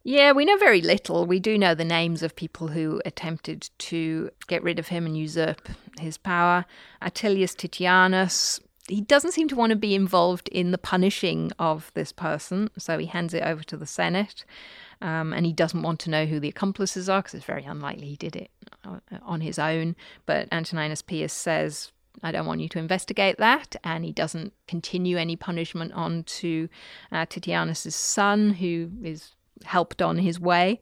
Yeah, 0.03 0.31
we 0.31 0.45
know 0.45 0.57
very 0.57 0.81
little. 0.81 1.27
We 1.27 1.39
do 1.39 1.57
know 1.57 1.75
the 1.75 1.85
names 1.85 2.23
of 2.23 2.35
people 2.35 2.69
who 2.69 3.01
attempted 3.05 3.69
to 3.79 4.31
get 4.47 4.63
rid 4.63 4.79
of 4.79 4.87
him 4.87 5.05
and 5.05 5.15
usurp 5.15 5.69
his 5.99 6.17
power. 6.17 6.65
Attilius 7.03 7.55
Titianus, 7.55 8.59
he 8.87 9.01
doesn't 9.01 9.31
seem 9.31 9.47
to 9.49 9.55
want 9.55 9.71
to 9.71 9.75
be 9.75 9.95
involved 9.95 10.49
in 10.49 10.71
the 10.71 10.77
punishing 10.77 11.51
of 11.59 11.91
this 11.93 12.11
person, 12.11 12.69
so 12.77 12.97
he 12.97 13.05
hands 13.05 13.33
it 13.33 13.43
over 13.43 13.63
to 13.63 13.77
the 13.77 13.85
Senate. 13.85 14.45
Um, 15.01 15.33
and 15.33 15.47
he 15.47 15.53
doesn't 15.53 15.81
want 15.81 15.99
to 16.01 16.11
know 16.11 16.25
who 16.25 16.39
the 16.39 16.49
accomplices 16.49 17.09
are 17.09 17.21
because 17.21 17.33
it's 17.33 17.45
very 17.45 17.63
unlikely 17.63 18.07
he 18.07 18.15
did 18.15 18.35
it 18.35 18.51
uh, 18.85 18.99
on 19.23 19.41
his 19.41 19.57
own. 19.57 19.95
But 20.27 20.47
Antoninus 20.51 21.01
Pius 21.01 21.33
says, 21.33 21.91
I 22.21 22.31
don't 22.31 22.45
want 22.45 22.61
you 22.61 22.69
to 22.69 22.79
investigate 22.79 23.37
that. 23.37 23.75
And 23.83 24.05
he 24.05 24.11
doesn't 24.11 24.53
continue 24.67 25.17
any 25.17 25.35
punishment 25.35 25.93
on 25.93 26.23
to 26.23 26.69
uh, 27.11 27.25
Titianus's 27.25 27.95
son, 27.95 28.51
who 28.51 28.91
is 29.03 29.33
helped 29.65 30.01
on 30.01 30.17
his 30.17 30.39
way. 30.39 30.79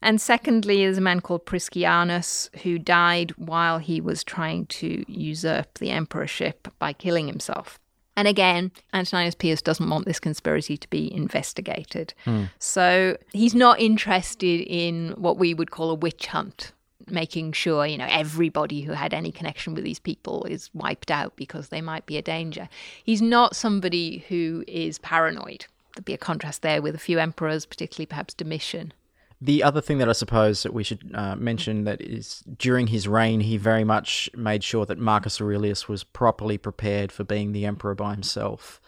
And 0.00 0.20
secondly, 0.20 0.84
there's 0.84 0.98
a 0.98 1.02
man 1.02 1.20
called 1.20 1.44
Priscianus 1.44 2.54
who 2.62 2.78
died 2.78 3.32
while 3.32 3.78
he 3.78 4.00
was 4.00 4.22
trying 4.22 4.66
to 4.66 5.04
usurp 5.10 5.78
the 5.78 5.90
emperorship 5.90 6.68
by 6.78 6.92
killing 6.92 7.26
himself. 7.26 7.80
And 8.16 8.26
again, 8.26 8.72
Antoninus 8.92 9.36
Pius 9.36 9.62
doesn't 9.62 9.88
want 9.88 10.04
this 10.04 10.18
conspiracy 10.18 10.76
to 10.76 10.90
be 10.90 11.12
investigated. 11.12 12.14
Hmm. 12.24 12.44
So 12.58 13.16
he's 13.32 13.54
not 13.54 13.78
interested 13.78 14.60
in 14.62 15.10
what 15.10 15.38
we 15.38 15.54
would 15.54 15.70
call 15.70 15.90
a 15.90 15.94
witch 15.94 16.26
hunt, 16.26 16.72
making 17.06 17.52
sure, 17.52 17.86
you 17.86 17.96
know, 17.96 18.08
everybody 18.10 18.80
who 18.80 18.90
had 18.90 19.14
any 19.14 19.30
connection 19.30 19.72
with 19.72 19.84
these 19.84 20.00
people 20.00 20.44
is 20.46 20.68
wiped 20.74 21.12
out 21.12 21.36
because 21.36 21.68
they 21.68 21.80
might 21.80 22.06
be 22.06 22.16
a 22.16 22.22
danger. 22.22 22.68
He's 23.04 23.22
not 23.22 23.54
somebody 23.54 24.24
who 24.28 24.64
is 24.66 24.98
paranoid. 24.98 25.66
There'd 25.98 26.04
be 26.04 26.14
a 26.14 26.18
contrast 26.18 26.62
there 26.62 26.80
with 26.80 26.94
a 26.94 26.98
few 26.98 27.18
emperors, 27.18 27.66
particularly 27.66 28.06
perhaps 28.06 28.32
Domitian. 28.32 28.92
The 29.40 29.64
other 29.64 29.80
thing 29.80 29.98
that 29.98 30.08
I 30.08 30.12
suppose 30.12 30.62
that 30.62 30.72
we 30.72 30.84
should 30.84 31.10
uh, 31.12 31.34
mention 31.34 31.82
that 31.84 32.00
is 32.00 32.44
during 32.56 32.86
his 32.86 33.08
reign, 33.08 33.40
he 33.40 33.56
very 33.56 33.82
much 33.82 34.30
made 34.32 34.62
sure 34.62 34.86
that 34.86 34.98
Marcus 34.98 35.40
Aurelius 35.40 35.88
was 35.88 36.04
properly 36.04 36.56
prepared 36.56 37.10
for 37.10 37.24
being 37.24 37.50
the 37.50 37.66
emperor 37.66 37.96
by 37.96 38.12
himself. 38.12 38.80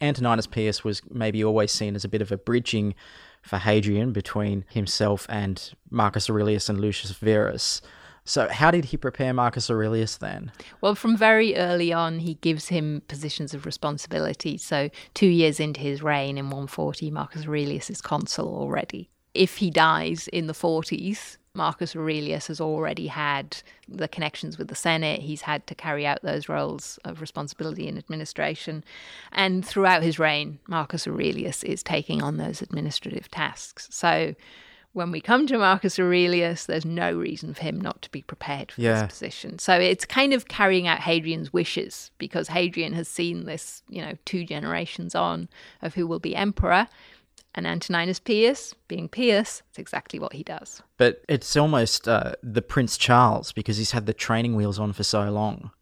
Antoninus 0.00 0.48
Pius 0.48 0.82
was 0.82 1.02
maybe 1.08 1.44
always 1.44 1.70
seen 1.70 1.94
as 1.94 2.04
a 2.04 2.08
bit 2.08 2.20
of 2.20 2.32
a 2.32 2.36
bridging 2.36 2.96
for 3.42 3.58
Hadrian 3.58 4.10
between 4.10 4.64
himself 4.68 5.24
and 5.28 5.72
Marcus 5.88 6.28
Aurelius 6.28 6.68
and 6.68 6.80
Lucius 6.80 7.12
Verus. 7.12 7.80
So, 8.26 8.48
how 8.48 8.72
did 8.72 8.86
he 8.86 8.96
prepare 8.96 9.32
Marcus 9.32 9.70
Aurelius 9.70 10.16
then? 10.16 10.50
Well, 10.80 10.96
from 10.96 11.16
very 11.16 11.56
early 11.56 11.92
on, 11.92 12.18
he 12.18 12.34
gives 12.34 12.68
him 12.68 13.02
positions 13.06 13.54
of 13.54 13.64
responsibility. 13.64 14.58
So, 14.58 14.90
two 15.14 15.28
years 15.28 15.60
into 15.60 15.80
his 15.80 16.02
reign 16.02 16.36
in 16.36 16.46
140, 16.46 17.10
Marcus 17.12 17.46
Aurelius 17.46 17.88
is 17.88 18.02
consul 18.02 18.48
already. 18.48 19.08
If 19.32 19.58
he 19.58 19.70
dies 19.70 20.28
in 20.28 20.48
the 20.48 20.54
40s, 20.54 21.36
Marcus 21.54 21.94
Aurelius 21.94 22.48
has 22.48 22.60
already 22.60 23.06
had 23.06 23.58
the 23.88 24.08
connections 24.08 24.58
with 24.58 24.68
the 24.68 24.74
Senate. 24.74 25.20
He's 25.20 25.42
had 25.42 25.66
to 25.68 25.74
carry 25.74 26.04
out 26.04 26.22
those 26.22 26.48
roles 26.48 26.98
of 27.04 27.20
responsibility 27.20 27.86
in 27.86 27.96
administration. 27.96 28.84
And 29.32 29.64
throughout 29.64 30.02
his 30.02 30.18
reign, 30.18 30.58
Marcus 30.68 31.06
Aurelius 31.06 31.62
is 31.62 31.82
taking 31.82 32.22
on 32.22 32.36
those 32.36 32.60
administrative 32.60 33.30
tasks. 33.30 33.88
So, 33.90 34.34
when 34.96 35.10
we 35.10 35.20
come 35.20 35.46
to 35.46 35.58
Marcus 35.58 35.98
Aurelius, 35.98 36.64
there's 36.64 36.86
no 36.86 37.12
reason 37.12 37.52
for 37.52 37.62
him 37.62 37.78
not 37.78 38.00
to 38.00 38.10
be 38.10 38.22
prepared 38.22 38.72
for 38.72 38.80
Yeah. 38.80 39.02
this 39.02 39.12
position. 39.12 39.58
So 39.58 39.74
it's 39.78 40.06
kind 40.06 40.32
of 40.32 40.48
carrying 40.48 40.86
out 40.88 41.00
Hadrian's 41.00 41.52
wishes 41.52 42.10
because 42.16 42.48
Hadrian 42.48 42.94
has 42.94 43.06
seen 43.06 43.44
this, 43.44 43.82
you 43.90 44.00
know, 44.00 44.14
two 44.24 44.46
generations 44.46 45.14
on 45.14 45.50
of 45.82 45.94
who 45.94 46.06
will 46.06 46.18
be 46.18 46.34
emperor. 46.34 46.88
And 47.54 47.66
Antoninus 47.66 48.20
Pius, 48.20 48.74
being 48.88 49.06
Pius, 49.08 49.62
it's 49.68 49.78
exactly 49.78 50.18
what 50.18 50.32
he 50.32 50.42
does. 50.42 50.82
But 50.96 51.22
it's 51.28 51.56
almost 51.56 52.08
uh, 52.08 52.32
the 52.42 52.62
Prince 52.62 52.96
Charles 52.96 53.52
because 53.52 53.76
he's 53.76 53.92
had 53.92 54.06
the 54.06 54.14
training 54.14 54.56
wheels 54.56 54.78
on 54.78 54.94
for 54.94 55.04
so 55.04 55.30
long. 55.30 55.72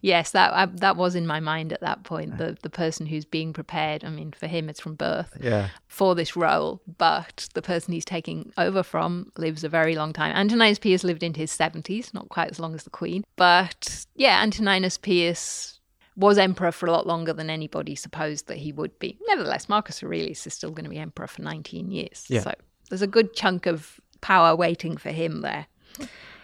Yes, 0.00 0.30
that 0.32 0.52
I, 0.52 0.66
that 0.66 0.96
was 0.96 1.14
in 1.14 1.26
my 1.26 1.40
mind 1.40 1.72
at 1.72 1.80
that 1.80 2.04
point. 2.04 2.38
The 2.38 2.56
the 2.62 2.70
person 2.70 3.06
who's 3.06 3.24
being 3.24 3.52
prepared. 3.52 4.04
I 4.04 4.10
mean, 4.10 4.32
for 4.32 4.46
him, 4.46 4.68
it's 4.68 4.80
from 4.80 4.94
birth. 4.94 5.36
Yeah. 5.40 5.68
for 5.88 6.14
this 6.14 6.36
role, 6.36 6.80
but 6.98 7.48
the 7.54 7.62
person 7.62 7.92
he's 7.92 8.04
taking 8.04 8.52
over 8.56 8.82
from 8.82 9.30
lives 9.36 9.62
a 9.64 9.68
very 9.68 9.94
long 9.94 10.12
time. 10.12 10.34
Antoninus 10.34 10.78
Pius 10.78 11.04
lived 11.04 11.22
into 11.22 11.40
his 11.40 11.50
70s, 11.52 12.14
not 12.14 12.28
quite 12.30 12.50
as 12.50 12.58
long 12.58 12.74
as 12.74 12.84
the 12.84 12.90
Queen. 12.90 13.24
But 13.36 14.06
yeah, 14.14 14.42
Antoninus 14.42 14.96
Pius 14.98 15.80
was 16.16 16.38
emperor 16.38 16.72
for 16.72 16.86
a 16.86 16.92
lot 16.92 17.06
longer 17.06 17.32
than 17.32 17.48
anybody 17.50 17.94
supposed 17.94 18.46
that 18.46 18.58
he 18.58 18.72
would 18.72 18.98
be. 18.98 19.18
Nevertheless, 19.28 19.68
Marcus 19.68 20.02
Aurelius 20.02 20.46
is 20.46 20.54
still 20.54 20.70
going 20.70 20.84
to 20.84 20.90
be 20.90 20.98
emperor 20.98 21.26
for 21.26 21.42
19 21.42 21.90
years. 21.90 22.26
Yeah. 22.28 22.40
So 22.40 22.54
there's 22.90 23.02
a 23.02 23.06
good 23.06 23.34
chunk 23.34 23.66
of 23.66 24.00
power 24.20 24.54
waiting 24.54 24.96
for 24.96 25.10
him 25.10 25.40
there. 25.40 25.66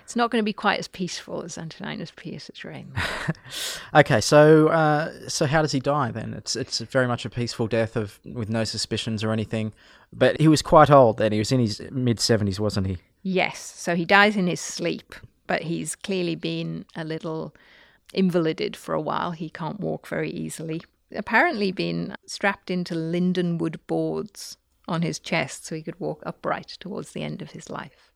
It's 0.09 0.17
not 0.17 0.31
going 0.31 0.41
to 0.41 0.45
be 0.45 0.55
quite 0.55 0.79
as 0.79 0.89
peaceful 0.89 1.43
as 1.43 1.59
Antoninus 1.59 2.13
Pius's 2.17 2.65
reign. 2.65 2.95
Okay, 3.93 4.23
so 4.23 4.69
uh, 4.69 5.29
so 5.29 5.45
how 5.45 5.61
does 5.61 5.73
he 5.73 5.81
die 5.81 6.11
then? 6.11 6.33
It's 6.33 6.57
it's 6.57 6.79
very 6.79 7.07
much 7.07 7.27
a 7.27 7.31
peaceful 7.31 7.67
death 7.67 7.95
of 7.95 8.19
with 8.25 8.49
no 8.49 8.65
suspicions 8.65 9.23
or 9.23 9.33
anything. 9.33 9.75
But 10.11 10.41
he 10.41 10.49
was 10.49 10.63
quite 10.63 10.91
old 10.91 11.19
then. 11.19 11.33
He 11.33 11.39
was 11.39 11.53
in 11.53 11.61
his 11.61 11.83
mid 11.91 12.21
seventies, 12.21 12.59
wasn't 12.59 12.87
he? 12.87 12.97
Yes, 13.23 13.59
so 13.59 13.95
he 13.95 14.07
dies 14.07 14.35
in 14.35 14.47
his 14.47 14.63
sleep, 14.63 15.15
but 15.47 15.65
he's 15.65 15.95
clearly 15.95 16.37
been 16.37 16.87
a 16.97 17.05
little 17.05 17.55
invalided 18.15 18.77
for 18.77 18.95
a 18.95 19.03
while. 19.03 19.33
He 19.33 19.51
can't 19.51 19.79
walk 19.79 20.07
very 20.07 20.31
easily. 20.31 20.81
Apparently, 21.15 21.71
been 21.71 22.17
strapped 22.25 22.71
into 22.71 22.95
lindenwood 22.95 23.77
boards 23.87 24.57
on 24.87 25.03
his 25.03 25.19
chest 25.19 25.67
so 25.67 25.75
he 25.75 25.83
could 25.83 26.01
walk 26.01 26.23
upright 26.25 26.79
towards 26.81 27.13
the 27.13 27.23
end 27.23 27.43
of 27.43 27.51
his 27.51 27.69
life. 27.69 28.08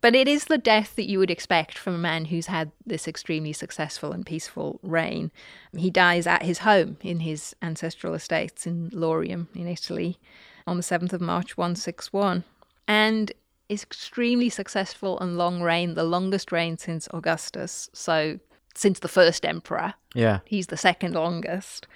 But 0.00 0.14
it 0.14 0.26
is 0.28 0.46
the 0.46 0.58
death 0.58 0.96
that 0.96 1.08
you 1.08 1.18
would 1.18 1.30
expect 1.30 1.76
from 1.76 1.94
a 1.94 1.98
man 1.98 2.26
who's 2.26 2.46
had 2.46 2.72
this 2.86 3.06
extremely 3.06 3.52
successful 3.52 4.12
and 4.12 4.24
peaceful 4.24 4.80
reign. 4.82 5.30
He 5.76 5.90
dies 5.90 6.26
at 6.26 6.42
his 6.42 6.58
home 6.58 6.96
in 7.02 7.20
his 7.20 7.54
ancestral 7.60 8.14
estates 8.14 8.66
in 8.66 8.90
Lorium 8.92 9.48
in 9.54 9.68
Italy 9.68 10.18
on 10.66 10.76
the 10.76 10.82
7th 10.82 11.12
of 11.12 11.20
March 11.20 11.56
161. 11.56 12.44
And 12.88 13.32
is 13.68 13.82
extremely 13.84 14.48
successful 14.48 15.18
and 15.20 15.38
long 15.38 15.62
reign, 15.62 15.94
the 15.94 16.02
longest 16.02 16.50
reign 16.50 16.76
since 16.76 17.06
Augustus. 17.14 17.88
So 17.92 18.40
since 18.74 18.98
the 18.98 19.08
first 19.08 19.46
emperor, 19.46 19.94
Yeah. 20.12 20.40
he's 20.44 20.66
the 20.66 20.76
second 20.76 21.14
longest. 21.14 21.86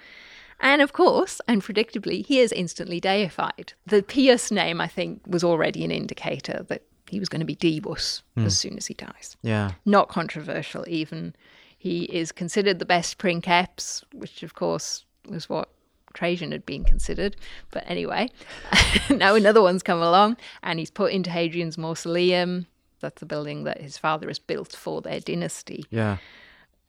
And 0.61 0.81
of 0.81 0.93
course, 0.93 1.41
and 1.49 1.61
predictably, 1.61 2.25
he 2.25 2.39
is 2.39 2.53
instantly 2.53 3.01
deified. 3.01 3.73
The 3.85 4.03
Pius 4.03 4.51
name, 4.51 4.79
I 4.79 4.87
think, 4.87 5.21
was 5.27 5.43
already 5.43 5.83
an 5.83 5.91
indicator 5.91 6.65
that 6.69 6.83
he 7.09 7.19
was 7.19 7.29
going 7.29 7.39
to 7.39 7.45
be 7.45 7.55
Divus 7.55 8.21
hmm. 8.35 8.45
as 8.45 8.57
soon 8.57 8.77
as 8.77 8.87
he 8.87 8.93
dies. 8.93 9.37
Yeah. 9.41 9.71
Not 9.85 10.09
controversial, 10.09 10.85
even. 10.87 11.35
He 11.77 12.03
is 12.05 12.31
considered 12.31 12.79
the 12.79 12.85
best 12.85 13.17
princeps, 13.17 14.03
which 14.13 14.41
of 14.43 14.55
course 14.55 15.05
was 15.27 15.47
what 15.49 15.69
Trajan 16.13 16.51
had 16.51 16.65
been 16.65 16.83
considered. 16.83 17.35
But 17.71 17.83
anyway, 17.85 18.29
now 19.09 19.35
another 19.35 19.61
one's 19.61 19.83
come 19.83 20.01
along, 20.01 20.37
and 20.63 20.79
he's 20.79 20.89
put 20.89 21.11
into 21.11 21.29
Hadrian's 21.29 21.77
mausoleum. 21.77 22.65
That's 23.01 23.19
the 23.19 23.25
building 23.25 23.65
that 23.65 23.81
his 23.81 23.97
father 23.97 24.27
has 24.27 24.39
built 24.39 24.73
for 24.73 25.01
their 25.01 25.19
dynasty. 25.19 25.85
Yeah. 25.91 26.17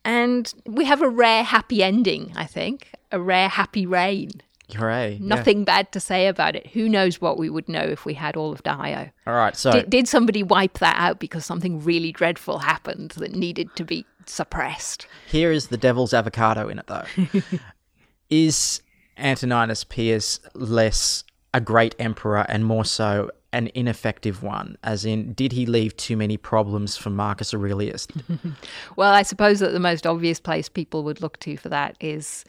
And 0.03 0.51
we 0.65 0.85
have 0.85 1.01
a 1.01 1.09
rare 1.09 1.43
happy 1.43 1.83
ending, 1.83 2.31
I 2.35 2.45
think, 2.45 2.91
a 3.11 3.19
rare 3.19 3.49
happy 3.49 3.85
reign. 3.85 4.41
Hooray. 4.75 5.17
yeah. 5.21 5.27
Nothing 5.35 5.63
bad 5.63 5.91
to 5.93 5.99
say 5.99 6.27
about 6.27 6.55
it. 6.55 6.67
Who 6.67 6.89
knows 6.89 7.21
what 7.21 7.37
we 7.37 7.49
would 7.49 7.69
know 7.69 7.81
if 7.81 8.05
we 8.05 8.13
had 8.13 8.35
all 8.35 8.51
of 8.51 8.63
Dio? 8.63 9.09
All 9.25 9.33
right. 9.33 9.55
So 9.55 9.71
Did, 9.71 9.89
did 9.89 10.07
somebody 10.07 10.43
wipe 10.43 10.79
that 10.79 10.95
out 10.97 11.19
because 11.19 11.45
something 11.45 11.83
really 11.83 12.11
dreadful 12.11 12.59
happened 12.59 13.11
that 13.11 13.33
needed 13.33 13.75
to 13.75 13.83
be 13.85 14.05
suppressed? 14.25 15.07
here 15.27 15.51
is 15.51 15.67
the 15.67 15.77
devil's 15.77 16.13
avocado 16.13 16.67
in 16.67 16.79
it, 16.79 16.87
though. 16.87 17.05
is 18.29 18.81
Antoninus 19.17 19.83
Pius 19.83 20.39
less 20.53 21.23
a 21.53 21.61
great 21.61 21.95
emperor 21.97 22.45
and 22.49 22.65
more 22.65 22.83
so 22.85 23.31
an 23.53 23.71
ineffective 23.73 24.43
one? 24.43 24.77
As 24.83 25.05
in, 25.05 25.31
did 25.33 25.53
he 25.53 25.65
leave 25.65 25.95
too 25.95 26.17
many 26.17 26.35
problems 26.35 26.97
for 26.97 27.09
Marcus 27.09 27.53
Aurelius? 27.53 28.07
Well, 28.97 29.13
I 29.13 29.21
suppose 29.21 29.59
that 29.59 29.71
the 29.71 29.79
most 29.79 30.05
obvious 30.05 30.39
place 30.39 30.67
people 30.67 31.03
would 31.03 31.21
look 31.21 31.37
to 31.39 31.55
for 31.55 31.69
that 31.69 31.95
is 31.99 32.43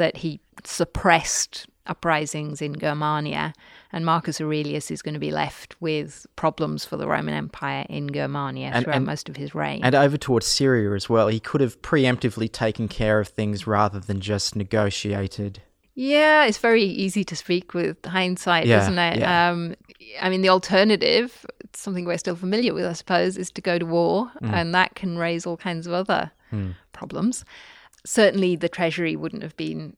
that 0.00 0.16
he 0.16 0.40
suppressed 0.64 1.66
uprisings 1.86 2.62
in 2.62 2.78
Germania, 2.78 3.52
and 3.92 4.04
Marcus 4.06 4.40
Aurelius 4.40 4.90
is 4.90 5.02
going 5.02 5.14
to 5.14 5.20
be 5.20 5.30
left 5.30 5.76
with 5.80 6.26
problems 6.36 6.84
for 6.84 6.96
the 6.96 7.06
Roman 7.06 7.34
Empire 7.34 7.84
in 7.88 8.12
Germania 8.12 8.70
And- 8.72 8.84
throughout 8.84 8.96
and- 8.96 9.06
most 9.06 9.28
of 9.28 9.36
his 9.36 9.54
reign. 9.54 9.80
and 9.82 9.94
over 9.94 10.16
towards 10.16 10.46
Syria 10.46 10.94
as 10.94 11.08
well. 11.08 11.28
He 11.28 11.40
could 11.40 11.60
have 11.60 11.80
preemptively 11.82 12.50
taken 12.50 12.88
care 12.88 13.18
of 13.20 13.28
things 13.28 13.66
rather 13.66 13.98
than 14.00 14.20
just 14.20 14.54
negotiated. 14.56 15.62
Yeah, 15.94 16.44
it's 16.46 16.58
very 16.58 16.84
easy 16.84 17.24
to 17.24 17.36
speak 17.36 17.74
with 17.74 17.96
hindsight, 18.06 18.66
Yeah, 18.66 18.82
isn't 18.82 18.98
it? 18.98 19.18
yeah. 19.18 19.50
Um, 19.50 19.74
I 20.22 20.28
mean, 20.30 20.40
the 20.42 20.48
alternative, 20.48 21.44
it's 21.60 21.80
something 21.80 22.04
we're 22.04 22.18
still 22.18 22.36
familiar 22.36 22.72
with, 22.72 22.86
I 22.86 22.92
suppose, 22.94 23.36
is 23.36 23.50
to 23.52 23.60
go 23.60 23.78
to 23.78 23.84
war, 23.86 24.30
Mm. 24.42 24.52
and 24.52 24.74
that 24.74 24.94
can 24.94 25.18
raise 25.18 25.44
all 25.46 25.56
kinds 25.56 25.86
of 25.86 25.92
other 25.92 26.30
problems. 26.92 27.44
Certainly, 28.04 28.56
the 28.56 28.68
treasury 28.68 29.16
wouldn't 29.16 29.42
have 29.42 29.56
been 29.56 29.96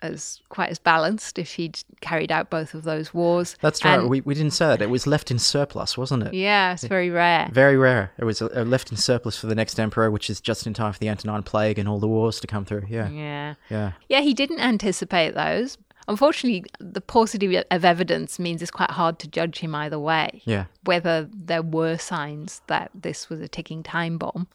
as 0.00 0.40
quite 0.48 0.68
as 0.68 0.80
balanced 0.80 1.38
if 1.38 1.52
he'd 1.52 1.78
carried 2.00 2.32
out 2.32 2.50
both 2.50 2.74
of 2.74 2.82
those 2.82 3.14
wars. 3.14 3.56
That's 3.60 3.84
right. 3.84 4.00
And- 4.00 4.10
we, 4.10 4.20
we 4.22 4.34
didn't 4.34 4.50
say 4.52 4.66
that. 4.66 4.82
It 4.82 4.90
was 4.90 5.06
left 5.06 5.30
in 5.30 5.38
surplus, 5.38 5.96
wasn't 5.96 6.24
it? 6.24 6.34
yeah, 6.34 6.72
it's 6.72 6.82
very 6.84 7.08
rare. 7.08 7.48
Very 7.52 7.76
rare. 7.76 8.10
It 8.18 8.24
was 8.24 8.42
uh, 8.42 8.48
left 8.66 8.90
in 8.90 8.96
surplus 8.96 9.38
for 9.38 9.46
the 9.46 9.54
next 9.54 9.78
emperor, 9.78 10.10
which 10.10 10.28
is 10.28 10.40
just 10.40 10.66
in 10.66 10.74
time 10.74 10.92
for 10.92 10.98
the 10.98 11.08
Antonine 11.08 11.44
Plague 11.44 11.78
and 11.78 11.88
all 11.88 12.00
the 12.00 12.08
wars 12.08 12.40
to 12.40 12.48
come 12.48 12.64
through. 12.64 12.86
Yeah. 12.88 13.08
Yeah. 13.10 13.54
Yeah. 13.70 13.92
Yeah, 14.08 14.20
he 14.22 14.34
didn't 14.34 14.58
anticipate 14.58 15.34
those. 15.34 15.78
Unfortunately, 16.08 16.64
the 16.80 17.00
paucity 17.00 17.56
of 17.70 17.84
evidence 17.84 18.40
means 18.40 18.60
it's 18.60 18.72
quite 18.72 18.90
hard 18.90 19.20
to 19.20 19.28
judge 19.28 19.60
him 19.60 19.72
either 19.72 20.00
way. 20.00 20.42
Yeah. 20.44 20.64
Whether 20.84 21.28
there 21.32 21.62
were 21.62 21.96
signs 21.96 22.60
that 22.66 22.90
this 22.92 23.30
was 23.30 23.40
a 23.40 23.46
ticking 23.46 23.84
time 23.84 24.18
bomb 24.18 24.48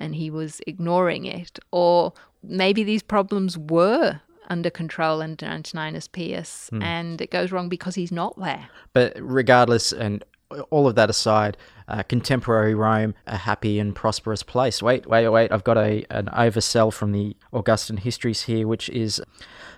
and 0.00 0.16
he 0.16 0.30
was 0.30 0.60
ignoring 0.66 1.26
it, 1.26 1.60
or 1.70 2.12
maybe 2.42 2.84
these 2.84 3.02
problems 3.02 3.56
were 3.56 4.20
under 4.48 4.70
control 4.70 5.22
under 5.22 5.46
Antoninus 5.46 6.08
Pius 6.08 6.70
and 6.82 7.20
it 7.20 7.30
goes 7.30 7.52
wrong 7.52 7.68
because 7.68 7.94
he's 7.94 8.10
not 8.10 8.38
there. 8.38 8.68
But 8.92 9.16
regardless, 9.20 9.92
and 9.92 10.24
all 10.70 10.88
of 10.88 10.96
that 10.96 11.08
aside, 11.10 11.56
uh, 11.88 12.02
contemporary 12.02 12.74
Rome, 12.74 13.14
a 13.26 13.36
happy 13.36 13.78
and 13.78 13.94
prosperous 13.94 14.42
place. 14.42 14.82
Wait, 14.82 15.06
wait, 15.06 15.28
wait. 15.28 15.52
I've 15.52 15.64
got 15.64 15.78
a 15.78 16.04
an 16.10 16.26
oversell 16.26 16.92
from 16.92 17.12
the 17.12 17.36
Augustan 17.52 17.98
histories 17.98 18.42
here, 18.42 18.66
which 18.66 18.88
is 18.90 19.22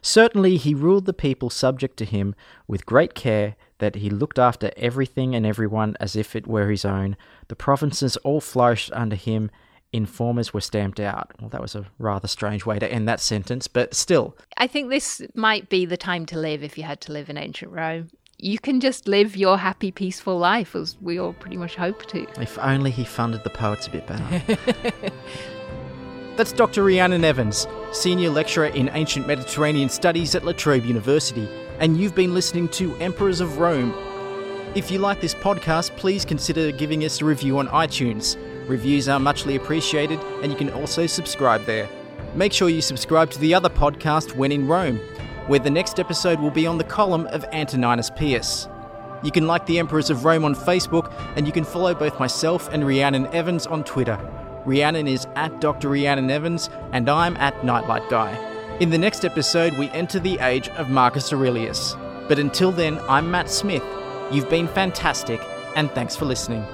certainly 0.01 0.57
he 0.57 0.75
ruled 0.75 1.07
the 1.07 1.13
people 1.13 1.51
subject 1.51 1.97
to 1.99 2.05
him 2.05 2.35
with 2.67 2.87
great 2.87 3.15
care. 3.15 3.57
That 3.79 3.97
he 3.97 4.11
looked 4.11 4.39
after 4.39 4.71
everything 4.77 5.35
and 5.35 5.45
everyone 5.45 5.97
as 5.99 6.15
if 6.15 6.37
it 6.37 6.47
were 6.47 6.71
his 6.71 6.85
own. 6.85 7.17
The 7.49 7.57
provinces 7.57 8.17
all 8.19 8.41
flourished 8.41 8.93
under 8.93 9.17
him. 9.17 9.51
Informers 9.93 10.55
were 10.55 10.61
stamped 10.61 11.01
out. 11.01 11.33
Well, 11.41 11.51
that 11.51 11.61
was 11.61 11.75
a 11.75 11.85
rather 11.99 12.27
strange 12.27 12.65
way 12.65 12.79
to 12.79 12.91
end 12.91 13.07
that 13.09 13.21
sentence, 13.21 13.69
but 13.69 13.95
still, 13.95 14.37
I 14.57 14.67
think 14.67 14.89
this 14.89 15.21
might 15.35 15.69
be 15.69 15.85
the 15.85 15.97
time 15.97 16.25
to 16.27 16.39
live 16.39 16.63
if 16.63 16.79
you 16.79 16.85
had 16.85 17.01
to 17.03 17.13
live 17.13 17.29
in 17.29 17.37
ancient 17.37 17.73
Rome. 17.73 18.11
You 18.39 18.59
can 18.59 18.81
just 18.81 19.07
live 19.07 19.37
your 19.37 19.59
happy, 19.59 19.93
peaceful 19.93 20.39
life 20.39 20.75
as 20.75 20.97
we 21.01 21.19
all 21.19 21.35
pretty 21.35 21.57
much 21.57 21.77
hope 21.77 22.07
to. 22.07 22.27
If 22.41 22.59
only 22.59 22.91
he 22.91 23.05
funded 23.05 23.45
the 23.45 23.51
poets 23.51 23.87
a 23.87 23.91
bit 23.91 24.07
better. 24.07 24.43
That's 26.37 26.53
Dr. 26.53 26.83
Rhiannon 26.83 27.25
Evans, 27.25 27.67
Senior 27.93 28.31
Lecturer 28.31 28.69
in 28.69 28.89
Ancient 28.95 29.27
Mediterranean 29.27 29.91
Studies 29.91 30.35
at 30.35 30.47
La 30.47 30.53
Trobe 30.53 30.87
University, 30.87 31.47
and 31.79 31.99
you've 31.99 32.15
been 32.15 32.33
listening 32.33 32.69
to 32.71 32.97
Emperors 32.97 33.43
of 33.43 33.59
Rome. 33.59 33.95
If 34.75 34.91
you 34.91 34.99
like 34.99 35.21
this 35.21 35.35
podcast, 35.35 35.95
please 35.99 36.25
consider 36.25 36.73
giving 36.73 37.05
us 37.05 37.21
a 37.21 37.27
review 37.27 37.59
on 37.59 37.69
iTunes. 37.69 38.39
Reviews 38.67 39.09
are 39.09 39.19
muchly 39.21 39.57
appreciated, 39.57 40.21
and 40.43 40.53
you 40.53 40.57
can 40.57 40.71
also 40.71 41.07
subscribe 41.07 41.65
there. 41.65 41.89
Make 42.35 42.53
sure 42.53 42.69
you 42.69 42.81
subscribe 42.81 43.31
to 43.31 43.39
the 43.39 43.55
other 43.55 43.69
podcast, 43.69 44.35
When 44.37 44.53
in 44.53 44.67
Rome, 44.67 44.99
where 45.47 45.59
the 45.59 45.71
next 45.71 45.99
episode 45.99 46.41
will 46.41 46.51
be 46.51 46.67
on 46.67 46.79
the 46.79 46.85
column 46.85 47.27
of 47.27 47.45
Antoninus 47.53 48.11
Pius. 48.11 48.69
You 49.23 49.31
can 49.31 49.47
like 49.47 49.67
the 49.67 49.79
Emperors 49.79 50.11
of 50.11 50.25
Rome 50.25 50.45
on 50.45 50.55
Facebook, 50.55 51.13
and 51.37 51.47
you 51.47 51.53
can 51.53 51.65
follow 51.65 51.95
both 51.95 52.19
myself 52.19 52.69
and 52.73 52.87
Rhiannon 52.87 53.27
Evans 53.29 53.67
on 53.67 53.85
Twitter. 53.85 54.19
Rhiannon 54.65 55.09
is 55.09 55.27
at 55.37 55.61
Dr. 55.61 55.89
Rhiannon 55.89 56.31
Evans, 56.31 56.71
and 56.93 57.09
I'm 57.09 57.37
at 57.37 57.65
Nightlight 57.65 58.09
Guy. 58.09 58.33
In 58.81 58.91
the 58.91 58.99
next 58.99 59.25
episode, 59.25 59.77
we 59.79 59.91
enter 59.91 60.19
the 60.19 60.39
age 60.39 60.69
of 60.71 60.89
Marcus 60.89 61.33
Aurelius. 61.33 61.95
But 62.29 62.39
until 62.39 62.73
then, 62.73 62.99
I'm 63.09 63.31
Matt 63.31 63.51
Smith. 63.51 63.85
You've 64.31 64.49
been 64.49 64.69
fantastic, 64.69 65.41
and 65.77 65.91
thanks 65.91 66.17
for 66.17 66.25
listening. 66.25 66.65